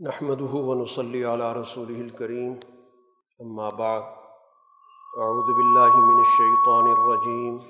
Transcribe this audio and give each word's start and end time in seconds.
نحمده 0.00 0.54
ونصلي 0.54 1.24
على 1.24 1.52
رسوله 1.52 2.00
الكريم. 2.00 2.60
أما 3.40 3.70
بعد، 3.70 4.02
أعوذ 5.18 5.54
بالله 5.56 6.00
من 6.00 6.20
الشيطان 6.20 6.86
الرجيم. 6.92 7.62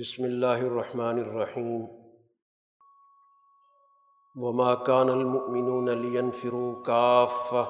بسم 0.00 0.24
الله 0.24 0.60
الرحمن 0.60 1.18
الرحيم. 1.18 1.88
وما 4.38 4.74
كان 4.74 5.08
المؤمنون 5.08 5.90
لينفروا 5.90 6.82
كافة، 6.82 7.66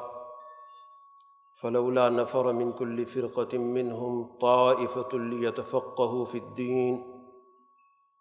فلولا 1.61 2.09
نفر 2.09 2.53
من 2.53 2.73
كل 2.73 3.07
فرقة 3.07 3.59
منهم 3.59 4.39
طائفة 4.39 5.19
ليتفقهوا 5.19 6.25
في 6.25 6.39
الدين، 6.39 7.05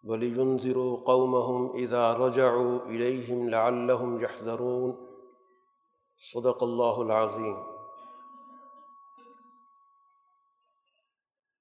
ولينذروا 0.03 0.97
قومهم 1.05 1.71
إذا 1.75 2.13
رجعوا 2.13 2.79
إليهم 2.79 3.49
لعلهم 3.49 4.19
يحذرون. 4.19 5.10
صدق 6.23 6.63
اللہ 6.63 6.97
العظیم۔ 6.97 7.55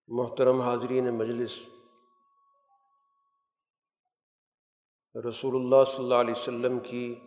محترم 0.09 0.61
حاضرین 0.61 1.19
مجلس، 1.19 1.63
رسول 5.29 5.57
اللہ 5.57 5.85
صلی 5.87 6.05
اللہ 6.05 6.15
علیہ 6.15 6.35
وسلم 6.37 6.79
کی 6.81 7.21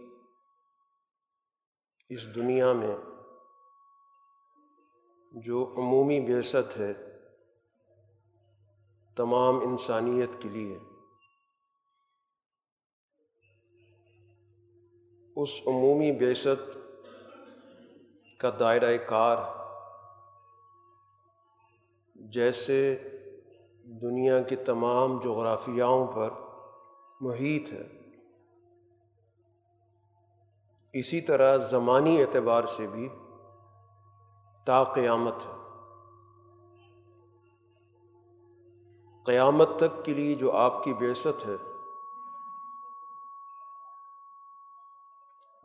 اس 2.09 2.35
دنیا 2.35 2.73
میں 2.73 2.95
جو 5.31 5.73
عمومی 5.77 6.19
بیست 6.19 6.77
ہے، 6.77 6.93
تمام 9.15 9.55
انسانیت 9.55 10.41
کے 10.41 10.49
لیے، 10.49 10.77
اس 15.35 15.49
عمومی 15.67 16.11
بیست 16.11 16.82
کا 18.43 18.49
دائرۂ 18.59 18.97
کار 19.07 19.38
جیسے 22.16 22.97
دنیا 23.83 24.41
کی 24.41 24.55
تمام 24.55 25.19
جغرافیاؤں 25.19 26.08
پر 26.08 26.30
محیط 27.21 27.73
ہے۔ 27.73 27.88
اسی 30.94 31.21
طرح 31.21 31.58
زمانی 31.58 32.21
اعتبار 32.21 32.64
سے 32.64 32.88
بھی 32.88 33.09
تا 34.66 34.83
قیامت 34.83 35.45
ہے۔ 35.45 35.64
قیامت 39.25 39.69
تک 39.77 40.05
کے 40.05 40.14
لیے 40.14 40.36
جو 40.36 40.52
آپ 40.52 40.83
کی 40.83 40.94
بیست 40.94 41.47
ہے 41.47 41.72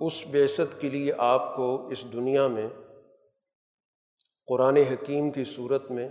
اس 0.01 0.27
بیست 0.27 0.81
کے 0.81 0.89
لیے 0.89 1.13
آپ 1.19 1.57
کو 1.57 1.89
اس 1.89 2.05
دنیا 2.13 2.47
میں 2.49 2.69
قرآن 4.47 4.77
حکیم 4.77 5.31
کی 5.31 5.45
صورت 5.45 5.91
میں 5.91 6.09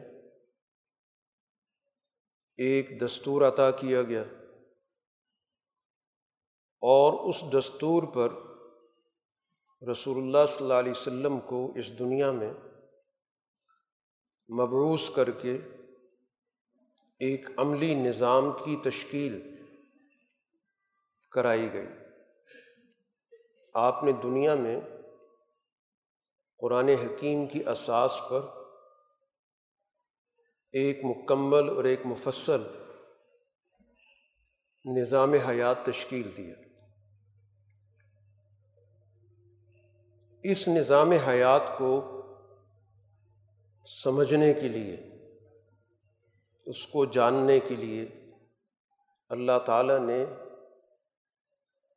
ایک 2.58 3.02
دستور 3.02 3.42
عطا 3.42 3.72
کیا 3.72 4.04
گیا 4.04 4.24
اور 6.82 7.30
اس 7.30 7.44
دستور 7.54 8.04
پر 8.04 8.30
رسول 9.92 10.18
اللہ 10.18 10.46
صلی 10.48 10.64
اللہ 10.64 10.74
علیہ 10.74 10.92
وسلم 10.92 11.40
کو 11.40 11.74
اس 11.76 12.00
دنیا 12.00 12.32
میں 12.32 12.54
مبعوث 14.54 15.10
کر 15.10 15.32
کے 15.32 15.58
ایک 17.20 17.50
عملی 17.58 17.96
نظام 17.96 18.52
کی 18.52 18.78
تشکیل 18.84 19.58
کرائی 21.32 21.74
گئی۔ 21.74 22.07
آپ 23.80 24.04
نے 24.04 24.12
دنیا 24.12 24.56
میں 24.56 24.80
قرآن 26.60 26.90
حکیم 26.90 27.48
کی 27.48 27.68
اساس 27.68 28.18
پر 28.30 28.42
ایک 30.72 31.00
مکمل 31.04 31.70
اور 31.70 31.84
ایک 31.84 32.00
مفصل 32.06 32.64
نظام 34.86 35.34
حیات 35.34 35.86
تشکیل 35.86 36.38
دیا 36.38 36.56
اس 40.44 40.68
نظام 40.68 41.12
حیات 41.12 41.78
کو 41.78 42.22
سمجھنے 44.04 44.54
کے 44.54 44.68
لیے، 44.68 44.98
اس 46.66 46.88
کو 46.88 47.06
جاننے 47.06 47.60
کے 47.60 47.76
لیے 47.76 48.06
اللہ 49.30 49.60
تعالیٰ 49.66 50.00
نے 50.00 50.26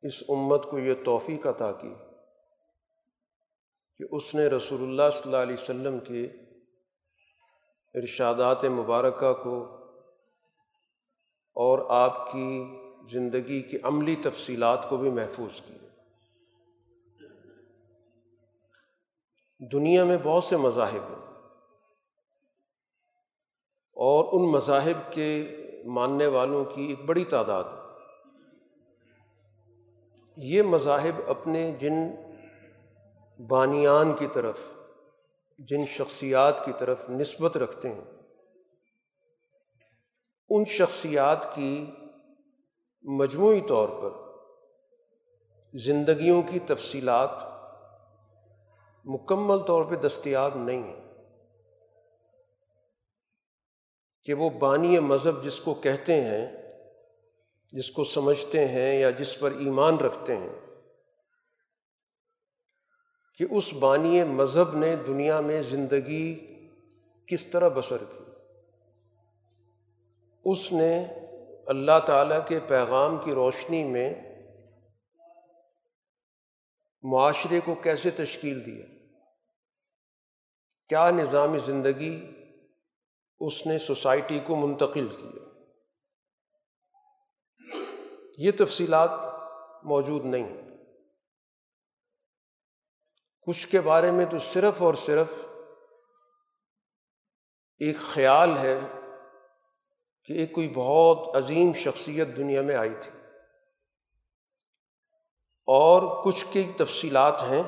اس 0.01 0.23
امت 0.29 0.63
کو 0.63 0.79
یہ 0.79 0.93
توفیق 1.05 1.47
عطا 1.47 1.71
کی 1.71 1.93
کہ 3.97 4.15
اس 4.15 4.35
نے 4.35 4.47
رسول 4.47 4.81
اللہ 4.81 5.11
صلی 5.13 5.21
اللہ 5.25 5.37
علیہ 5.37 5.53
وسلم 5.53 5.99
کے 5.99 6.23
ارشادات 7.93 8.65
مبارکہ 8.65 9.33
کو 9.33 9.63
اور 11.55 11.79
آپ 11.89 12.31
کی 12.31 12.63
زندگی 13.11 13.61
کی 13.61 13.77
عملی 13.83 14.15
تفصیلات 14.23 14.89
کو 14.89 14.97
بھی 14.97 15.09
محفوظ 15.09 15.61
کی 15.61 15.73
دنیا 19.71 20.03
میں 20.03 20.17
بہت 20.23 20.43
سے 20.43 20.57
مذاہب 20.57 21.03
ہیں 21.09 21.21
اور 23.97 24.25
ان 24.31 24.51
مذاہب 24.51 25.13
کے 25.13 25.57
ماننے 25.85 26.27
والوں 26.27 26.65
کی 26.65 26.85
ایک 26.85 27.05
بڑی 27.05 27.25
تعداد 27.25 27.63
ہے۔ 27.63 27.80
یہ 30.37 30.61
مذاہب 30.61 31.29
اپنے 31.29 31.71
جن 31.79 31.93
بانیان 33.47 34.13
کی 34.13 34.27
طرف، 34.27 34.59
جن 35.59 35.85
شخصیات 35.85 36.65
کی 36.65 36.71
طرف 36.77 37.09
نسبت 37.09 37.57
رکھتے 37.57 37.89
ہیں، 37.89 38.01
ان 40.49 40.65
شخصیات 40.65 41.55
کی 41.55 41.91
مجموعی 43.01 43.61
طور 43.61 43.89
پر 43.89 44.31
زندگیوں 45.79 46.41
کی 46.41 46.59
تفصیلات 46.59 47.31
مکمل 49.05 49.59
طور 49.59 49.85
پہ 49.85 49.95
دستیاب 49.95 50.51
نہیں 50.55 50.83
ہیں۔ 50.83 51.01
کہ 54.23 54.33
وہ 54.33 54.49
بانی 54.49 54.99
مذہب 54.99 55.43
جس 55.43 55.59
کو 55.59 55.73
کہتے 55.73 56.21
ہیں 56.21 56.60
جس 57.71 57.91
کو 57.91 58.03
سمجھتے 58.03 58.67
ہیں 58.67 58.99
یا 58.99 59.09
جس 59.09 59.39
پر 59.39 59.51
ایمان 59.51 59.97
رکھتے 59.97 60.37
ہیں، 60.37 60.49
کہ 63.37 63.45
اس 63.51 63.73
بانی 63.73 64.23
مذہب 64.23 64.77
نے 64.77 64.95
دنیا 64.95 65.41
میں 65.41 65.63
زندگی 65.63 66.55
کس 67.27 67.45
طرح 67.45 67.69
بسر 67.75 67.97
کی۔ 67.97 68.23
اس 70.45 70.73
نے 70.73 71.05
اللہ 71.67 71.99
تعالیٰ 72.05 72.47
کے 72.47 72.59
پیغام 72.59 73.17
کی 73.23 73.31
روشنی 73.31 73.83
میں 73.83 74.13
معاشرے 77.03 77.59
کو 77.65 77.75
کیسے 77.75 78.09
تشکیل 78.09 78.65
دیا۔ 78.65 78.85
کیا 80.89 81.09
نظام 81.09 81.57
زندگی 81.57 82.31
اس 83.39 83.67
نے 83.67 83.79
سوسائٹی 83.79 84.39
کو 84.39 84.55
منتقل 84.55 85.07
کیا۔ 85.07 85.40
یہ 88.43 88.51
تفصیلات 88.59 89.09
موجود 89.83 90.25
نہیں 90.25 90.61
کچھ 93.47 93.67
کے 93.67 93.79
بارے 93.79 94.11
میں 94.11 94.25
تو 94.25 94.39
صرف 94.39 94.81
اور 94.81 94.93
صرف 94.93 95.27
ایک 97.79 97.97
خیال 97.97 98.57
ہے 98.57 98.79
کہ 100.23 100.33
ایک 100.33 100.53
کوئی 100.53 100.73
بہت 100.75 101.35
عظیم 101.35 101.73
شخصیت 101.73 102.27
دنیا 102.37 102.61
میں 102.61 102.75
آئی 102.75 102.93
تھی۔ 102.99 103.19
اور 105.65 106.23
کچھ 106.23 106.45
کی 106.51 106.71
تفصیلات 106.77 107.41
ہیں، 107.41 107.63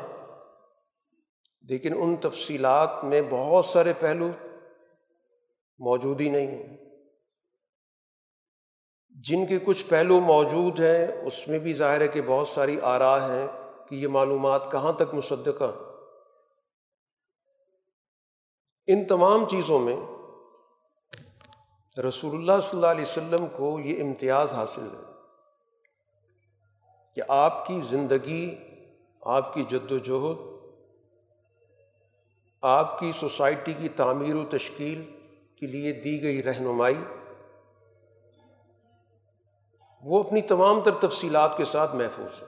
لیکن 1.61 1.93
ان 1.97 2.15
تفصیلات 2.15 3.03
میں 3.03 3.21
بہت 3.29 3.65
سارے 3.65 3.93
پہلو 3.99 4.27
موجود 5.79 6.21
ہی 6.21 6.29
نہیں 6.29 6.47
ہیں۔ 6.47 6.92
جن 9.15 9.45
کے 9.45 9.59
کچھ 9.65 9.85
پہلو 9.85 10.19
موجود 10.19 10.79
ہیں، 10.79 11.07
اس 11.25 11.47
میں 11.47 11.59
بھی 11.59 11.73
ظاہر 11.73 12.01
ہے 12.01 12.07
کہ 12.07 12.21
بہت 12.21 12.47
ساری 12.47 12.79
آرا 12.81 13.15
ہیں 13.27 13.47
کہ 13.89 13.95
یہ 13.95 14.07
معلومات 14.07 14.71
کہاں 14.71 14.91
تک 14.93 15.13
مصدقہ 15.13 15.71
ان 18.87 19.05
تمام 19.05 19.47
چیزوں 19.47 19.79
میں 19.79 19.95
رسول 21.97 22.35
اللہ 22.35 22.59
صلی 22.63 22.77
اللہ 22.77 22.91
علیہ 22.91 23.01
وسلم 23.01 23.45
کو 23.57 23.79
یہ 23.79 24.03
امتیاز 24.03 24.53
حاصل 24.53 24.81
ہے 24.81 25.11
کہ 27.17 27.21
آپ 27.27 27.67
کی 27.67 27.79
زندگی، 27.89 28.55
آپ 29.21 29.53
کی 29.53 29.63
جد 29.69 29.91
و 29.91 29.97
جہد، 29.97 30.51
آپ 32.63 32.99
کی 32.99 33.11
سوسائٹی 33.19 33.73
کی 33.73 33.89
تعمیر 33.89 34.35
و 34.35 34.43
تشکیل 34.49 35.03
کے 35.55 35.67
لیے 35.67 35.91
دی 35.93 36.21
گئی 36.23 36.43
رہنمائی 36.43 36.95
وہ 40.03 40.23
اپنی 40.23 40.41
تمام 40.41 40.81
تر 40.81 40.91
تفصیلات 40.91 41.57
کے 41.57 41.65
ساتھ 41.65 41.95
محفوظ 41.95 42.43
ہے۔ 42.43 42.47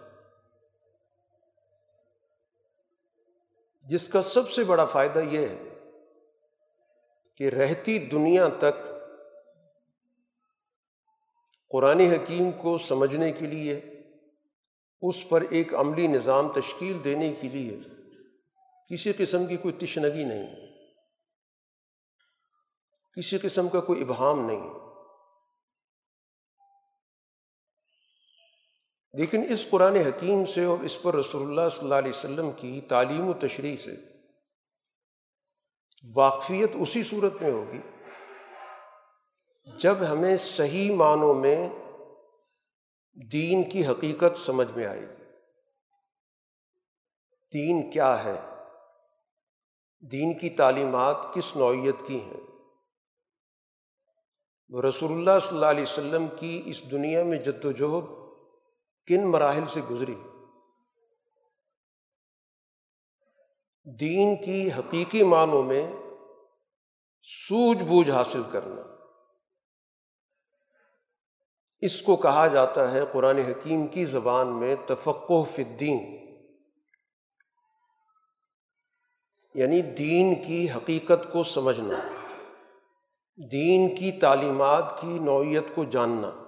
جس 3.81 4.07
کا 4.07 4.21
سب 4.21 4.49
سے 4.49 4.63
بڑا 4.63 4.85
فائدہ 4.85 5.19
یہ 5.19 5.47
ہے 5.47 5.69
کہ 7.37 7.49
رہتی 7.49 7.97
دنیا 7.97 8.47
تک 8.59 8.83
قرآن 11.69 11.99
حکیم 11.99 12.51
کو 12.51 12.77
سمجھنے 12.77 13.31
کے 13.31 13.45
لیے، 13.45 13.81
اس 15.01 15.29
پر 15.29 15.41
ایک 15.49 15.75
عملی 15.75 16.07
نظام 16.07 16.51
تشکیل 16.51 17.03
دینے 17.03 17.33
کے 17.33 17.49
لیے 17.49 17.79
کسی 18.89 19.13
قسم 19.13 19.45
کی 19.45 19.57
کوئی 19.57 19.73
تشنگی 19.73 20.23
نہیں 20.23 20.55
کسی 23.17 23.37
قسم 23.37 23.67
کا 23.67 23.79
کوئی 23.79 24.01
ابہام 24.01 24.45
نہیں 24.45 24.84
لیکن 29.17 29.43
اس 29.49 29.65
قرآن 29.69 29.95
حکیم 29.95 30.45
سے 30.45 30.63
اور 30.63 30.77
اس 30.79 31.01
پر 31.01 31.15
رسول 31.15 31.41
اللہ 31.41 31.69
صلی 31.69 31.83
اللہ 31.83 31.95
علیہ 31.95 32.09
وسلم 32.09 32.51
کی 32.51 32.81
تعلیم 32.81 33.27
و 33.27 33.33
تشریح 33.33 33.77
سے 33.77 33.95
واقفیت 36.15 36.69
اسی 36.73 37.03
صورت 37.03 37.41
میں 37.41 37.51
ہوگی 37.51 37.79
جب 39.77 39.95
ہمیں 40.09 40.37
صحیح 40.37 40.95
معنوں 40.95 41.33
میں 41.33 41.69
دین 43.31 43.69
کی 43.69 43.87
حقیقت 43.87 44.37
سمجھ 44.37 44.71
میں 44.75 44.85
آئے 44.85 45.01
گی۔ 45.01 45.23
دین 47.53 47.91
کیا 47.91 48.23
ہے؟ 48.23 48.41
دین 50.11 50.37
کی 50.37 50.49
تعلیمات 50.49 51.15
کس 51.33 51.55
نوعیت 51.55 51.95
کی 52.07 52.21
ہیں؟ 52.21 52.41
رسول 54.81 55.11
اللہ 55.11 55.39
صلی 55.41 55.55
اللہ 55.55 55.65
علیہ 55.65 55.83
وسلم 55.83 56.25
کی 56.39 56.61
اس 56.65 56.91
دنیا 56.91 57.23
میں 57.23 57.37
جد 57.37 57.65
و 57.65 57.71
جہد 57.71 58.24
کن 59.07 59.31
مراحل 59.31 59.63
سے 59.73 59.81
گزری؟ 59.81 60.15
دین 63.99 64.43
کی 64.45 64.71
حقیقی 64.71 65.23
معنوں 65.23 65.63
میں 65.63 65.91
سوجھ 67.47 67.83
بوجھ 67.83 68.09
حاصل 68.09 68.41
کرنا۔ 68.51 68.81
اس 71.79 72.01
کو 72.01 72.15
کہا 72.15 72.47
جاتا 72.47 72.91
ہے 72.91 72.99
قرآن 73.11 73.37
حکیم 73.37 73.87
کی 73.87 74.05
زبان 74.05 74.59
میں 74.59 74.75
تفقع 74.87 75.43
فی 75.55 75.63
الدین۔ 75.63 76.25
یعنی 79.53 79.81
دین 79.81 80.35
کی 80.47 80.71
حقیقت 80.71 81.33
کو 81.33 81.43
سمجھنا، 81.43 81.95
دین 83.51 83.95
کی 83.95 84.11
تعلیمات 84.11 85.01
کی 85.01 85.19
نوعیت 85.19 85.63
کو 85.75 85.83
جاننا۔ 85.83 86.44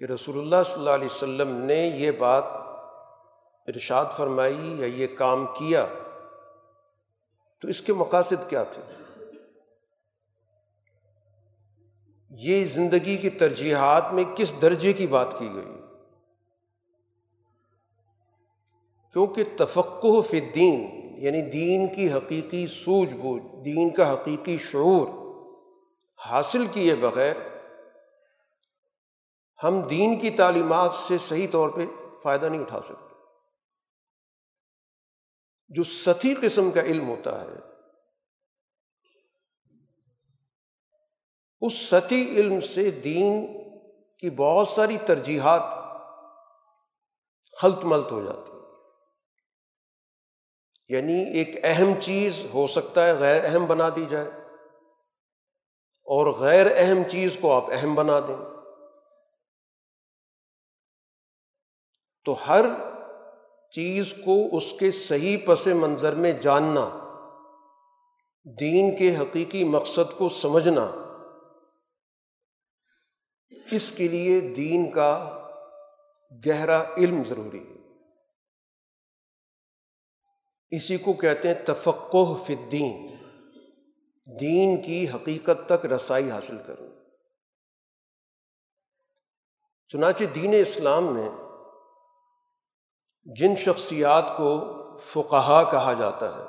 کہ 0.00 0.04
رسول 0.04 0.38
اللہ 0.38 0.62
صلی 0.66 0.78
اللہ 0.78 0.90
علیہ 0.90 1.06
وسلم 1.06 1.52
نے 1.64 1.74
یہ 1.74 2.10
بات 2.10 2.44
ارشاد 3.68 4.04
فرمائی 4.16 4.74
یا 4.80 4.86
یہ 4.86 5.06
کام 5.16 5.46
کیا، 5.46 5.86
تو 7.60 7.68
اس 7.68 7.80
کے 7.80 7.92
مقاصد 7.92 8.48
کیا 8.50 8.62
تھے؟ 8.64 8.82
یہ 12.30 12.64
زندگی 12.64 13.16
کی 13.16 13.30
ترجیحات 13.30 14.12
میں 14.12 14.24
کس 14.36 14.54
درجے 14.62 14.92
کی 14.92 15.06
بات 15.06 15.38
کی 15.38 15.48
گئی؟ 15.54 15.74
کیونکہ 19.12 19.44
تفقع 19.56 20.20
فی 20.20 20.40
الدین 20.40 20.80
یعنی 21.18 21.42
دین 21.50 21.86
کی 21.94 22.12
حقیقی 22.12 22.66
سوجھ 22.66 23.14
بوجھ، 23.14 23.42
دین 23.64 23.90
کا 23.90 24.12
حقیقی 24.12 24.58
شعور 24.58 25.06
حاصل 26.20 26.66
کیے 26.66 26.94
بغیر 26.94 27.34
ہم 29.64 29.80
دین 29.80 30.18
کی 30.18 30.30
تعلیمات 30.30 30.94
سے 30.94 31.18
صحیح 31.18 31.46
طور 31.52 31.68
پہ 31.68 31.80
فائدہ 32.22 32.46
نہیں 32.46 32.60
اٹھا 32.60 32.82
سکتے۔ 32.82 33.14
جو 35.68 35.84
ستی 35.84 36.34
قسم 36.34 36.70
کا 36.70 36.80
علم 36.80 37.08
ہوتا 37.08 37.40
ہے، 37.40 37.50
اس 41.60 41.72
ستی 41.72 42.22
علم 42.36 42.60
سے 42.60 42.90
دین 42.90 43.46
کی 44.18 44.30
بہت 44.30 44.68
ساری 44.68 44.96
ترجیحات 45.06 45.62
خلط 47.60 47.84
ملت 47.84 48.12
ہو 48.12 48.24
جاتی 48.24 48.52
یعنی 50.88 51.38
ایک 51.38 51.48
اہم 51.62 52.00
چیز 52.00 52.36
ہو 52.54 52.66
سکتا 52.66 53.06
ہے، 53.06 53.12
غیر 53.12 53.44
اہم 53.44 53.66
بنا 53.66 53.88
دی 53.88 54.04
جائے۔ 54.10 54.28
اور 56.04 56.26
غیر 56.26 56.66
اہم 56.74 57.02
چیز 57.10 57.36
کو 57.40 57.52
آپ 57.56 57.64
اہم 57.70 57.94
بنا 57.94 58.20
دیں۔ 58.20 58.55
تو 62.26 62.32
ہر 62.46 62.64
چیز 63.74 64.12
کو 64.24 64.56
اس 64.56 64.72
کے 64.80 64.90
صحیح 64.92 65.36
پس 65.46 65.66
منظر 65.66 66.14
میں 66.14 66.32
جاننا، 66.32 66.88
دین 68.44 68.96
کے 68.96 69.16
حقیقی 69.16 69.64
مقصد 69.64 70.16
کو 70.18 70.28
سمجھنا، 70.28 70.86
اس 73.72 73.92
کے 73.92 74.08
لیے 74.08 74.40
دین 74.40 74.90
کا 74.90 75.10
گہرا 76.46 76.82
علم 76.96 77.22
ضروری 77.28 77.58
ہے۔ 77.58 77.74
اسی 80.70 80.96
کو 80.98 81.12
کہتے 81.12 81.48
ہیں 81.48 81.64
تفقع 81.64 82.24
فی 82.46 82.54
الدین، 82.54 83.16
دین 84.40 84.82
کی 84.82 85.08
حقیقت 85.08 85.66
تک 85.66 85.86
رسائی 85.86 86.30
حاصل 86.30 86.58
کرنا 86.66 86.94
چنانچہ 89.88 90.24
دین 90.24 90.54
اسلام 90.60 91.14
میں 91.14 91.28
جن 93.34 93.56
شخصیات 93.56 94.24
کو 94.36 94.72
فقہا 94.98 95.70
کہا 95.70 95.92
جاتا 95.92 96.36
ہے۔ 96.36 96.42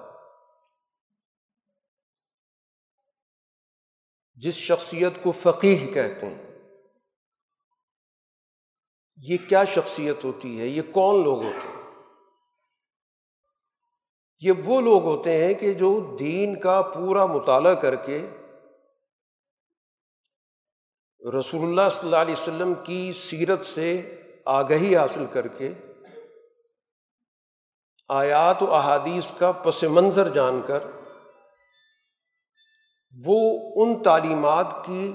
جس 4.35 4.53
شخصیت 4.53 5.13
کو 5.23 5.31
فقیح 5.31 5.93
کہتے 5.93 6.25
ہیں۔ 6.25 6.47
یہ 9.17 9.37
کیا 9.49 9.63
شخصیت 9.63 10.23
ہوتی 10.23 10.59
ہے؟ 10.59 10.65
یہ 10.65 10.81
کون 10.91 11.23
لوگ 11.23 11.43
ہوتے 11.43 11.67
ہیں؟ 11.67 11.77
یہ 14.39 14.51
وہ 14.65 14.81
لوگ 14.81 15.03
ہوتے 15.03 15.45
ہیں 15.45 15.53
کہ 15.53 15.73
جو 15.73 16.15
دین 16.19 16.59
کا 16.59 16.81
پورا 16.81 17.25
مطالعہ 17.25 17.75
کر 17.75 17.95
کے 17.95 18.29
رسول 21.39 21.63
اللہ 21.63 21.89
صلی 21.91 22.07
اللہ 22.07 22.21
علیہ 22.21 22.33
وسلم 22.33 22.73
کی 22.83 23.13
سیرت 23.13 23.65
سے 23.65 24.15
آگہی 24.45 24.95
حاصل 24.95 25.25
کر 25.33 25.47
کے 25.47 25.73
آیات 28.09 28.63
و 28.63 28.73
احادیث 28.73 29.31
کا 29.31 29.51
پس 29.51 29.83
منظر 29.83 30.27
جان 30.27 30.61
کر 30.67 30.83
وہ 33.25 33.39
ان 33.75 34.03
تعلیمات 34.03 34.67
کی 34.85 35.13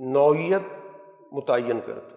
نوعیت 0.00 0.62
متعین 1.32 1.80
کرتے 1.86 2.16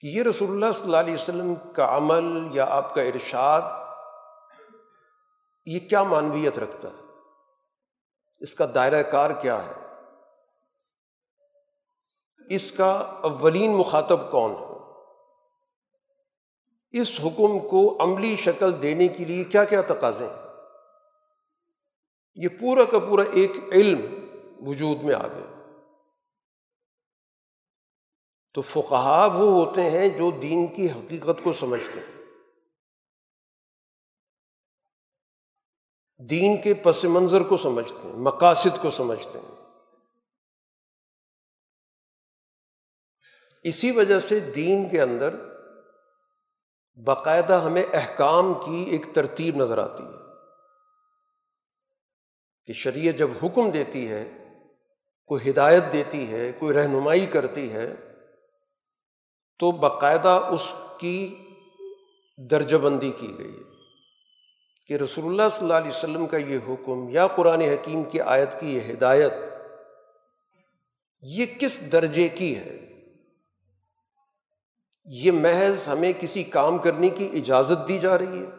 کہ 0.00 0.06
یہ 0.06 0.22
رسول 0.22 0.50
اللہ 0.50 0.72
صلی 0.72 0.84
اللہ 0.84 0.96
علیہ 0.96 1.14
وسلم 1.14 1.54
کا 1.54 1.96
عمل 1.96 2.48
یا 2.52 2.66
آپ 2.68 2.94
کا 2.94 3.02
ارشاد 3.02 3.62
یہ 5.66 5.88
کیا 5.88 6.02
معنویت 6.02 6.58
رکھتا 6.58 6.88
ہے؟ 6.88 7.02
اس 8.38 8.54
کا 8.54 8.66
دائرہ 8.74 9.02
کار 9.02 9.30
کیا 9.30 9.58
ہے؟ 9.66 9.72
اس 12.54 12.72
کا 12.72 12.92
اولین 13.22 13.70
مخاطب 13.70 14.30
کون 14.30 14.50
ہے؟ 14.50 14.69
اس 16.90 17.20
حکم 17.20 17.68
کو 17.68 18.04
عملی 18.04 18.36
شکل 18.36 18.82
دینے 18.82 19.08
کے 19.08 19.24
لیے 19.24 19.44
کیا 19.44 19.64
کیا 19.64 19.82
تقاضے 19.82 20.24
ہیں؟ 20.24 20.50
یہ 22.34 22.48
پورا 22.48 22.84
کا 22.84 22.98
پورا 22.98 23.22
ایک 23.32 23.50
علم 23.72 24.00
وجود 24.68 25.02
میں 25.02 25.14
آ 25.14 25.26
گیا۔ 25.26 25.76
تو 28.54 28.62
فقہا 28.62 29.26
وہ 29.26 29.66
ہوتے 29.66 29.82
ہیں 29.82 30.08
جو 30.08 30.30
دین 30.30 30.66
کی 30.66 30.86
حقیقت 30.86 31.44
کو 31.44 31.52
سمجھتے 31.52 32.00
ہیں۔ 32.00 32.24
دین 36.30 36.62
کے 36.62 36.74
پس 36.74 37.04
منظر 37.04 37.42
کو 37.42 37.56
سمجھتے 37.56 38.08
ہیں، 38.08 38.16
مقاصد 38.16 38.82
کو 38.82 38.90
سمجھتے 38.90 39.38
ہیں۔ 39.38 39.54
اسی 43.62 43.90
وجہ 43.90 44.20
سے 44.20 44.40
دین 44.40 44.88
کے 44.90 45.00
اندر 45.00 45.49
باقاعدہ 47.04 47.60
ہمیں 47.64 47.84
احکام 47.92 48.54
کی 48.54 48.82
ایک 48.90 49.14
ترتیب 49.14 49.56
نظر 49.56 49.78
آتی 49.78 50.02
ہے 50.02 50.18
کہ 52.66 52.72
شریعت 52.72 53.14
جب 53.18 53.30
حکم 53.42 53.70
دیتی 53.70 54.08
ہے، 54.08 54.24
کوئی 55.24 55.50
ہدایت 55.50 55.82
دیتی 55.92 56.30
ہے، 56.30 56.52
کوئی 56.58 56.74
رہنمائی 56.74 57.26
کرتی 57.26 57.72
ہے، 57.72 57.94
تو 59.58 59.70
باقاعدہ 59.70 60.48
اس 60.50 60.72
کی 60.98 61.34
درجہ 62.36 62.76
بندی 62.76 63.12
کی 63.12 63.38
گئی 63.38 63.52
ہے 63.52 63.70
کہ 64.86 64.94
رسول 64.94 65.24
اللہ 65.24 65.48
صلی 65.52 65.64
اللہ 65.64 65.74
علیہ 65.74 65.90
وسلم 65.90 66.26
کا 66.26 66.36
یہ 66.36 66.58
حکم 66.68 67.08
یا 67.08 67.26
قرآن 67.26 67.60
حکیم 67.60 68.04
کی 68.04 68.20
آیت 68.20 68.60
کی 68.60 68.74
یہ 68.74 68.92
ہدایت 68.92 69.32
یہ 71.22 71.46
کس 71.58 71.92
درجے 71.92 72.28
کی 72.28 72.56
ہے؟ 72.56 72.89
یہ 75.08 75.32
محض 75.32 75.88
ہمیں 75.88 76.12
کسی 76.20 76.42
کام 76.50 76.78
کرنے 76.78 77.08
کی 77.08 77.28
اجازت 77.32 77.88
دی 77.88 77.98
جا 77.98 78.18
رہی 78.18 78.38
ہے 78.38 78.50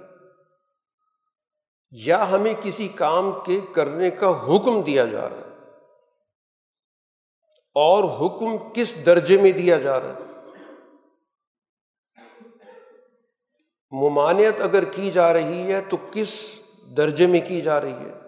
یا 1.94 2.32
ہمیں 2.32 2.54
کسی 2.64 2.88
کام 2.88 3.32
کے 3.46 3.60
کرنے 3.76 4.10
کا 4.12 4.30
حکم 4.48 4.82
دیا 4.82 5.06
جا 5.06 5.30
رہا 5.30 5.38
ہے 5.38 5.50
اور 7.76 8.04
حکم 8.18 8.58
کس 8.74 8.96
درجے 9.06 9.38
میں 9.38 9.52
دیا 9.52 9.78
جا 9.78 10.00
رہا 10.02 10.14
ہے 10.14 10.30
ممانعت 13.92 14.62
اگر 14.62 14.86
کی 14.86 15.12
جا 15.12 15.34
رہی 15.34 15.74
ہے 15.74 15.82
تو 15.82 15.98
کس 16.12 16.34
درجے 16.98 17.28
میں 17.28 17.40
کی 17.48 17.62
جا 17.62 17.82
رہی 17.82 17.94
ہے 17.94 18.20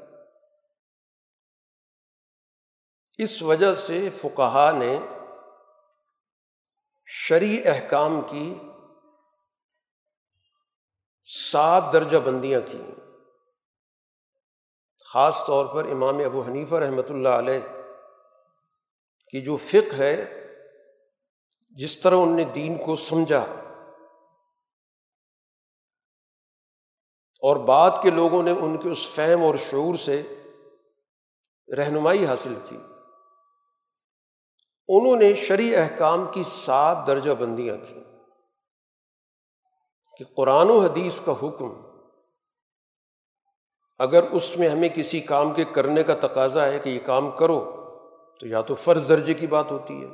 اس 3.20 3.41
وجہ 3.41 3.74
سے 3.74 4.10
فقہا 4.22 4.72
نے 4.72 4.98
شرع 7.07 7.45
احکام 7.65 8.22
کی 8.22 8.53
سات 11.25 11.83
درجہ 11.93 12.17
بندیاں 12.17 12.62
کی 12.72 12.81
خاص 15.05 15.43
طور 15.48 15.65
پر 15.65 15.89
امام 15.89 16.17
ابو 16.17 16.41
حنیفہ 16.41 16.75
رحمۃ 16.75 17.10
اللہ 17.10 17.29
علیہ 17.29 17.60
کی 19.27 19.41
جو 19.41 19.57
فقہ 19.57 19.95
ہے، 19.98 20.25
جس 21.69 22.01
طرح 22.01 22.15
ان 22.15 22.36
نے 22.36 22.43
دین 22.43 22.77
کو 22.86 22.95
سمجھا 22.95 23.45
اور 27.43 27.55
بعد 27.55 27.91
کے 28.01 28.10
لوگوں 28.10 28.43
نے 28.43 28.51
ان 28.51 28.77
کے 28.77 28.89
اس 28.89 29.07
فہم 29.15 29.43
اور 29.43 29.55
شعور 29.57 29.98
سے 29.98 30.22
رہنمائی 31.77 32.25
حاصل 32.25 32.55
کی۔ 32.69 32.77
انہوں 34.89 35.15
نے 35.15 35.33
شرع 35.33 35.69
احکام 35.75 36.25
کی 36.33 36.43
سات 36.47 37.05
درجہ 37.07 37.31
بندیاں 37.31 37.77
کی 37.77 38.01
کہ 40.17 40.25
قرآن 40.35 40.69
و 40.69 40.79
حدیث 40.79 41.19
کا 41.21 41.33
حکم، 41.43 41.69
اگر 43.99 44.23
اس 44.31 44.57
میں 44.57 44.69
ہمیں 44.69 44.89
کسی 44.89 45.19
کام 45.19 45.53
کے 45.53 45.63
کرنے 45.73 46.03
کا 46.03 46.13
تقاضا 46.21 46.65
ہے 46.65 46.79
کہ 46.79 46.89
یہ 46.89 46.99
کام 47.05 47.31
کرو، 47.31 47.59
تو 48.41 48.47
یا 48.47 48.61
تو 48.61 48.75
فرض 48.75 49.09
درجے 49.09 49.33
کی 49.33 49.47
بات 49.47 49.71
ہوتی 49.71 50.01
ہے، 50.01 50.07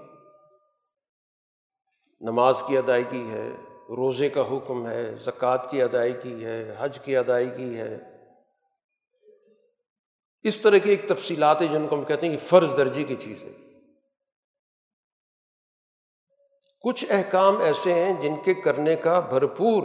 نماز 2.21 2.63
کی 2.67 2.77
ادائیگی 2.77 3.29
ہے، 3.29 3.49
روزے 3.89 4.29
کا 4.29 4.41
حکم 4.51 4.87
ہے، 4.87 5.03
زکوٰۃ 5.15 5.69
کی 5.71 5.81
ادائیگی 5.81 6.43
ہے، 6.45 6.75
حج 6.79 6.99
کی 6.99 7.17
ادائیگی 7.17 7.77
ہے۔ 7.77 7.97
اس 10.45 10.59
طرح 10.61 10.77
کی 10.77 10.89
ایک 10.89 11.07
تفصیلات 11.07 11.59
جن 11.59 11.87
کو 11.87 11.95
ہم 11.95 12.03
کہتے 12.03 12.27
ہیں 12.27 12.37
کہ 12.37 12.45
فرض 12.47 12.77
درجے 12.77 13.03
کی 13.03 13.15
چیز 13.15 13.43
ہے 13.43 13.68
کچھ 16.81 17.05
احکام 17.09 17.57
ایسے 17.57 17.93
ہیں 17.93 18.21
جن 18.21 18.35
کے 18.45 18.53
کرنے 18.53 18.95
کا 18.95 19.19
بھرپور 19.19 19.83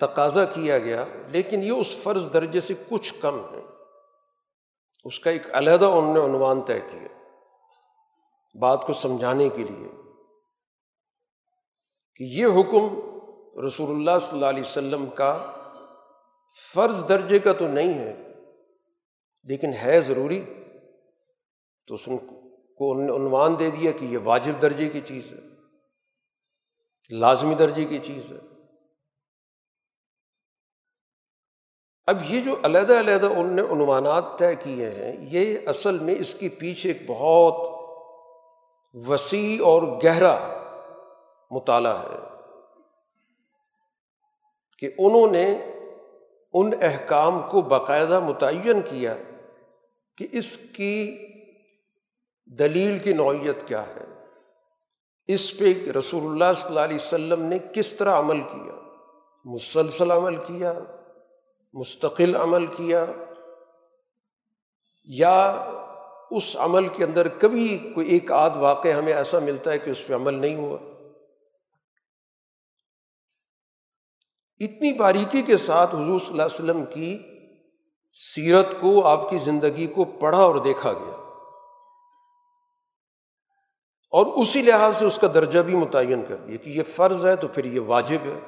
تقاضا 0.00 0.44
کیا 0.44 0.78
گیا، 0.78 1.04
لیکن 1.28 1.62
یہ 1.62 1.72
اس 1.72 1.96
فرض 2.02 2.32
درجے 2.32 2.60
سے 2.60 2.74
کچھ 2.88 3.14
کم 3.20 3.40
ہے۔ 3.40 3.60
اس 5.04 5.18
کا 5.18 5.30
ایک 5.30 5.42
علیحدہ 5.52 5.84
انہوں 5.84 6.14
نے 6.14 6.24
عنوان 6.24 6.60
طے 6.60 6.80
کیا۔ 6.80 7.08
بات 8.60 8.86
کو 8.86 8.92
سمجھانے 8.92 9.48
کے 9.48 9.64
لیے 9.64 9.88
کہ 12.16 12.24
یہ 12.24 12.46
حکم 12.46 12.86
رسول 13.66 13.90
اللہ 13.90 14.18
صلی 14.22 14.32
اللہ 14.32 14.46
علیہ 14.46 14.62
وسلم 14.62 15.06
کا 15.06 15.52
فرض 16.74 17.08
درجے 17.08 17.38
کا 17.38 17.52
تو 17.52 17.68
نہیں 17.68 17.94
ہے، 17.94 18.16
لیکن 19.44 19.72
ہے 19.72 20.00
ضروری۔ 20.00 20.42
تو 21.86 21.94
اس 21.94 22.04
کو 22.78 22.92
انہوں 22.92 23.06
نے 23.06 23.16
عنوان 23.16 23.58
دے 23.58 23.70
دیا 23.70 23.90
کہ 23.90 24.04
یہ 24.04 24.18
واجب 24.24 24.62
درجے 24.62 24.88
کی 24.88 25.00
چیز 25.00 25.32
ہے۔ 25.32 25.49
لازمی 27.10 27.54
درجے 27.54 27.84
کی 27.84 27.98
چیز 27.98 28.32
ہے۔ 28.32 28.38
اب 32.06 32.16
یہ 32.28 32.40
جو 32.40 32.56
علیحدہ 32.62 33.00
علیحدہ 33.00 33.26
ان 33.26 33.46
نے 33.56 33.62
عنوانات 33.62 34.24
طے 34.38 34.54
کیے 34.54 34.90
ہیں، 34.90 35.16
یہ 35.20 35.58
اصل 35.66 35.98
میں 35.98 36.14
اس 36.18 36.34
کے 36.34 36.48
پیچھے 36.48 36.92
ایک 36.92 37.02
بہت 37.06 37.80
وسیع 38.92 39.64
اور 39.64 39.82
گہرا 39.82 40.62
مطالعہ 41.50 42.02
ہے 42.02 42.18
کہ 44.78 44.90
انہوں 44.98 45.30
نے 45.30 45.70
ان 46.52 46.70
احکام 46.80 47.48
کو 47.50 47.62
باقاعدہ 47.62 48.20
متعین 48.20 48.82
کیا 48.82 49.16
کہ 50.16 50.26
اس 50.32 50.56
کی 50.56 51.26
دلیل 52.46 52.98
کی 52.98 53.12
نوعیت 53.12 53.56
کیا 53.66 53.86
ہے۔ 53.86 54.09
اس 55.34 55.58
پہ 55.58 55.90
رسول 55.98 56.24
اللہ 56.24 56.58
صلی 56.58 56.68
اللہ 56.68 56.80
علیہ 56.80 56.96
وسلم 56.96 57.42
نے 57.42 57.58
کس 57.74 57.92
طرح 57.92 58.18
عمل 58.18 58.40
کیا؟ 58.40 58.72
مسلسل 59.44 60.10
عمل 60.10 60.36
کیا؟ 60.36 60.74
مستقل 61.72 62.36
عمل 62.36 62.66
کیا؟ 62.66 63.06
یا 65.04 65.64
اس 66.30 66.56
عمل 66.58 66.88
کے 66.88 67.04
اندر 67.04 67.28
کبھی 67.28 67.92
کوئی 67.94 68.08
ایک 68.08 68.32
آدھ 68.32 68.58
واقع 68.58 68.88
ہمیں 68.88 69.12
ایسا 69.12 69.38
ملتا 69.38 69.72
ہے 69.72 69.78
کہ 69.78 69.90
اس 69.90 70.06
پہ 70.06 70.14
عمل 70.14 70.34
نہیں 70.34 70.56
ہوا؟ 70.56 70.78
اتنی 74.60 74.92
باریکی 74.92 75.42
کے 75.42 75.56
ساتھ 75.56 75.94
حضور 75.94 76.20
صلی 76.20 76.40
اللہ 76.40 76.42
علیہ 76.42 76.64
وسلم 76.64 76.84
کی 76.84 77.18
سیرت 78.34 78.66
کو، 78.80 79.06
آپ 79.06 79.30
کی 79.30 79.38
زندگی 79.38 79.86
کو 79.86 80.04
پڑھا 80.04 80.38
اور 80.38 80.54
دیکھا 80.54 80.92
گیا۔ 80.92 81.19
اور 84.10 84.26
اسی 84.26 84.62
لحاظ 84.62 84.96
سے 84.96 85.04
اس 85.04 85.18
کا 85.18 85.26
درجہ 85.34 85.60
بھی 85.60 85.74
متعین 85.74 86.24
کر 86.28 86.36
دیا 86.36 86.56
کہ 86.56 86.70
یہ 86.70 86.82
فرض 86.96 87.26
ہے 87.26 87.36
تو 87.36 87.48
پھر 87.48 87.64
یہ 87.64 87.80
واجب 87.80 88.24
ہے۔ 88.24 88.40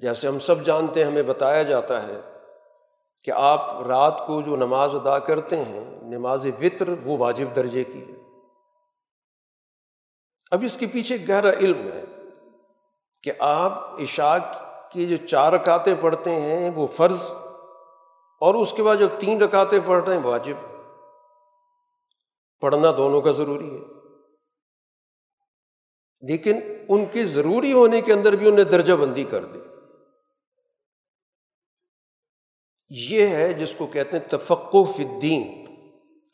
جیسے 0.00 0.28
ہم 0.28 0.38
سب 0.38 0.64
جانتے 0.64 1.04
ہیں، 1.04 1.10
ہمیں 1.10 1.22
بتایا 1.22 1.62
جاتا 1.62 2.06
ہے 2.06 2.20
کہ 3.24 3.30
آپ 3.30 3.82
رات 3.86 4.26
کو 4.26 4.40
جو 4.40 4.56
نماز 4.56 4.94
ادا 4.94 5.18
کرتے 5.18 5.64
ہیں، 5.64 6.02
نماز 6.02 6.46
وطر، 6.46 6.88
وہ 7.04 7.18
واجب 7.18 7.46
درجے 7.56 7.84
کی 7.84 8.00
ہے۔ 8.00 8.16
اب 10.50 10.62
اس 10.62 10.76
کے 10.76 10.86
پیچھے 10.86 11.18
گہرا 11.28 11.50
علم 11.50 11.88
ہے 11.92 12.04
کہ 13.22 13.32
آپ 13.38 14.00
عشاء 14.00 14.36
کی 14.90 15.06
جو 15.06 15.26
چار 15.26 15.52
رکاتیں 15.52 15.94
پڑھتے 16.00 16.40
ہیں، 16.40 16.70
وہ 16.74 16.86
فرض 16.86 17.22
اور 18.40 18.54
اس 18.54 18.72
کے 18.72 18.82
بعد 18.82 18.96
جب 18.96 19.08
تین 19.18 19.42
رکاتیں 19.42 19.80
پڑھ 19.86 20.04
رہے 20.04 20.16
ہیں، 20.16 20.22
واجب۔ 20.22 20.71
پڑھنا 22.62 22.92
دونوں 22.96 23.20
کا 23.20 23.30
ضروری 23.30 23.70
ہے۔ 23.70 23.80
لیکن 26.20 26.60
ان 26.88 27.04
کے 27.12 27.26
ضروری 27.26 27.72
ہونے 27.72 28.00
کے 28.00 28.12
اندر 28.12 28.32
بھی 28.32 28.48
انہیں 28.48 28.64
درجہ 28.64 28.92
بندی 28.92 29.24
کر 29.24 29.44
دی۔ 29.44 29.58
یہ 32.90 33.26
ہے 33.26 33.52
جس 33.52 33.74
کو 33.78 33.86
کہتے 33.86 34.18
ہیں 34.18 34.28
تفق 34.28 34.74
الدین، 34.74 35.62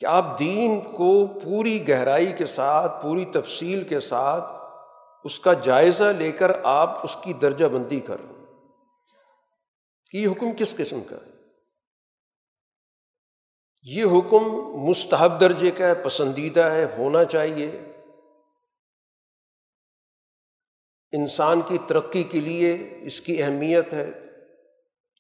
کہ 0.01 0.07
آپ 0.07 0.39
دین 0.39 0.81
کو 0.81 1.27
پوری 1.27 1.89
گہرائی 1.89 2.33
کے 2.33 2.47
ساتھ، 2.47 3.03
پوری 3.03 3.25
تفصیل 3.25 3.85
کے 3.85 4.01
ساتھ 4.01 4.53
اس 5.25 5.41
کا 5.41 5.53
جائزہ 5.53 6.05
لے 6.05 6.33
کر 6.33 6.53
آپ 6.63 7.05
اس 7.05 7.17
کی 7.25 7.33
درجہ 7.33 7.67
بندی 7.67 8.01
کر 8.01 8.17
کہ 10.11 10.17
یہ 10.17 10.29
حکم 10.29 10.47
کس 10.59 10.77
قسم 10.77 11.01
کا 11.01 11.17
ہے؟ 11.17 11.38
یہ 13.90 14.04
حکم 14.04 14.45
مستحب 14.88 15.40
درجے 15.40 15.71
کا 15.71 15.87
ہے، 15.87 15.95
پسندیدہ 15.95 16.61
ہے، 16.61 16.85
ہونا 16.99 17.25
چاہیے۔ 17.25 17.71
انسان 21.12 21.61
کی 21.61 21.78
ترقی 21.87 22.23
کے 22.23 22.40
لیے 22.40 22.99
اس 23.02 23.21
کی 23.21 23.42
اہمیت 23.42 23.92
ہے، 23.92 24.11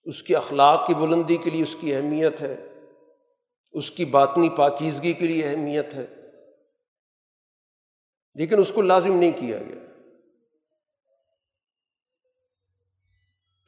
اس 0.04 0.22
کی 0.22 0.36
اخلاق 0.36 0.86
کی 0.86 0.94
بلندی 0.94 1.36
کے 1.36 1.50
لیے 1.50 1.62
اس 1.62 1.76
کی 1.80 1.94
اہمیت 1.94 2.40
ہے، 2.40 2.66
اس 3.72 3.90
کی 3.90 4.04
باطنی 4.04 4.48
پاکیزگی 4.48 5.12
کے 5.12 5.24
لیے 5.24 5.46
اہمیت 5.46 5.94
ہے۔ 5.94 6.06
لیکن 8.34 8.58
اس 8.58 8.72
کو 8.74 8.82
لازم 8.82 9.14
نہیں 9.14 9.32
کیا 9.40 9.58
گیا۔ 9.58 10.10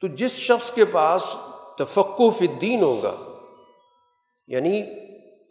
تو 0.01 0.07
جس 0.07 0.31
شخص 0.31 0.71
کے 0.73 0.85
پاس 0.85 1.35
تفقف 1.77 2.41
الدین 2.41 2.81
ہوگا 2.81 3.30
یعنی 4.51 4.83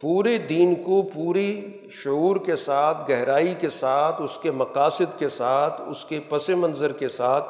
پورے 0.01 0.37
دین 0.37 0.75
کو 0.75 1.09
پوری 1.13 1.77
شعور 1.91 2.35
کے 2.45 2.55
ساتھ، 2.55 3.11
گہرائی 3.11 3.55
کے 3.59 3.69
ساتھ، 3.69 4.21
اس 4.21 4.39
کے 4.41 4.51
مقاصد 4.51 5.19
کے 5.19 5.29
ساتھ، 5.29 5.81
اس 5.81 6.05
کے 6.05 6.19
پس 6.29 6.49
منظر 6.49 6.91
کے 6.91 7.09
ساتھ 7.09 7.45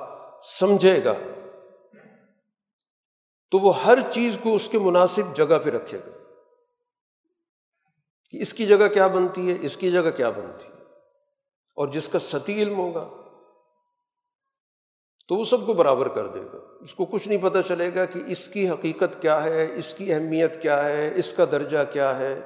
سمجھے 0.59 1.03
گا۔ 1.03 1.13
تو 3.51 3.59
وہ 3.59 3.83
ہر 3.83 3.97
چیز 4.11 4.37
کو 4.43 4.55
اس 4.55 4.67
کے 4.67 4.79
مناسب 4.79 5.35
جگہ 5.35 5.59
پہ 5.63 5.69
رکھے 5.69 5.97
گا۔ 5.97 6.17
کہ 8.31 8.37
اس 8.37 8.53
کی 8.53 8.65
جگہ 8.65 8.87
کیا 8.87 9.07
بنتی 9.07 9.51
ہے، 9.51 9.57
اس 9.61 9.77
کی 9.77 9.91
جگہ 9.91 10.11
کیا 10.17 10.29
بنتی 10.29 10.67
ہے۔ 10.67 10.83
اور 11.75 11.87
جس 11.87 12.07
کا 12.07 12.19
ستی 12.19 12.63
علم 12.63 12.77
ہوگا۔ 12.77 13.20
تو 15.31 15.35
وہ 15.35 15.43
سب 15.43 15.65
کو 15.65 15.73
برابر 15.73 16.07
کر 16.07 16.27
دے 16.27 16.41
گا۔ 16.53 16.57
اس 16.81 16.95
کو 16.95 17.05
کچھ 17.05 17.27
نہیں 17.27 17.37
پتہ 17.41 17.57
چلے 17.67 17.95
گا 17.95 18.05
کہ 18.05 18.19
اس 18.27 18.47
کی 18.47 18.69
حقیقت 18.69 19.21
کیا 19.21 19.43
ہے، 19.43 19.75
اس 19.75 19.93
کی 19.93 20.13
اہمیت 20.13 20.61
کیا 20.61 20.85
ہے، 20.85 21.11
اس 21.15 21.33
کا 21.33 21.45
درجہ 21.51 21.77
کیا 21.93 22.19
ہے۔ 22.19 22.41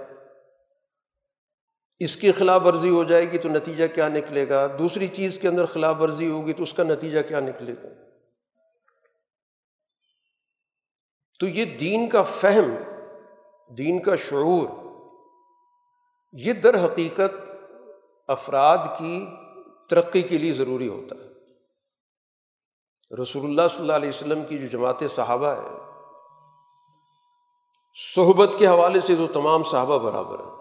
اس 1.99 2.17
کی 2.17 2.31
خلاف 2.31 2.61
ورزی 2.65 2.89
ہو 2.89 3.03
جائے 3.03 3.31
گی 3.31 3.37
تو 3.37 3.49
نتیجہ 3.49 3.83
کیا 3.95 4.07
نکلے 4.07 4.49
گا۔ 4.49 4.67
دوسری 4.79 5.07
چیز 5.07 5.39
کے 5.39 5.47
اندر 5.47 5.65
خلاف 5.65 6.01
ورزی 6.01 6.29
ہوگی 6.29 6.53
تو 6.53 6.63
اس 6.63 6.73
کا 6.73 6.83
نتیجہ 6.83 7.19
کیا 7.27 7.39
نکلے 7.39 7.73
گا۔ 7.83 7.87
تو 11.39 11.47
یہ 11.47 11.65
دین 11.77 12.09
کا 12.09 12.23
فہم، 12.23 12.75
دین 13.77 14.01
کا 14.01 14.15
شعور، 14.15 14.67
یہ 16.33 16.53
در 16.53 16.85
حقیقت 16.85 17.49
افراد 18.27 18.77
کی 18.77 19.25
ترقی 19.89 20.21
کے 20.21 20.37
لیے 20.37 20.53
ضروری 20.53 20.87
ہوتا 20.87 21.15
ہے۔ 21.15 21.24
رسول 23.21 23.45
اللہ 23.45 23.61
صلی 23.69 23.81
اللہ 23.81 23.93
علیہ 23.93 24.09
وسلم 24.09 24.45
کی 24.45 24.57
جو 24.57 24.67
جماعت 24.67 24.95
صحابہ 25.11 25.47
ہے، 25.47 25.77
صحبت 28.15 28.49
کے 28.57 28.67
حوالے 28.67 29.01
سے 29.01 29.15
تو 29.15 29.27
تمام 29.33 29.63
صحابہ 29.63 29.97
برابر 29.97 30.39
ہیں۔ 30.39 30.55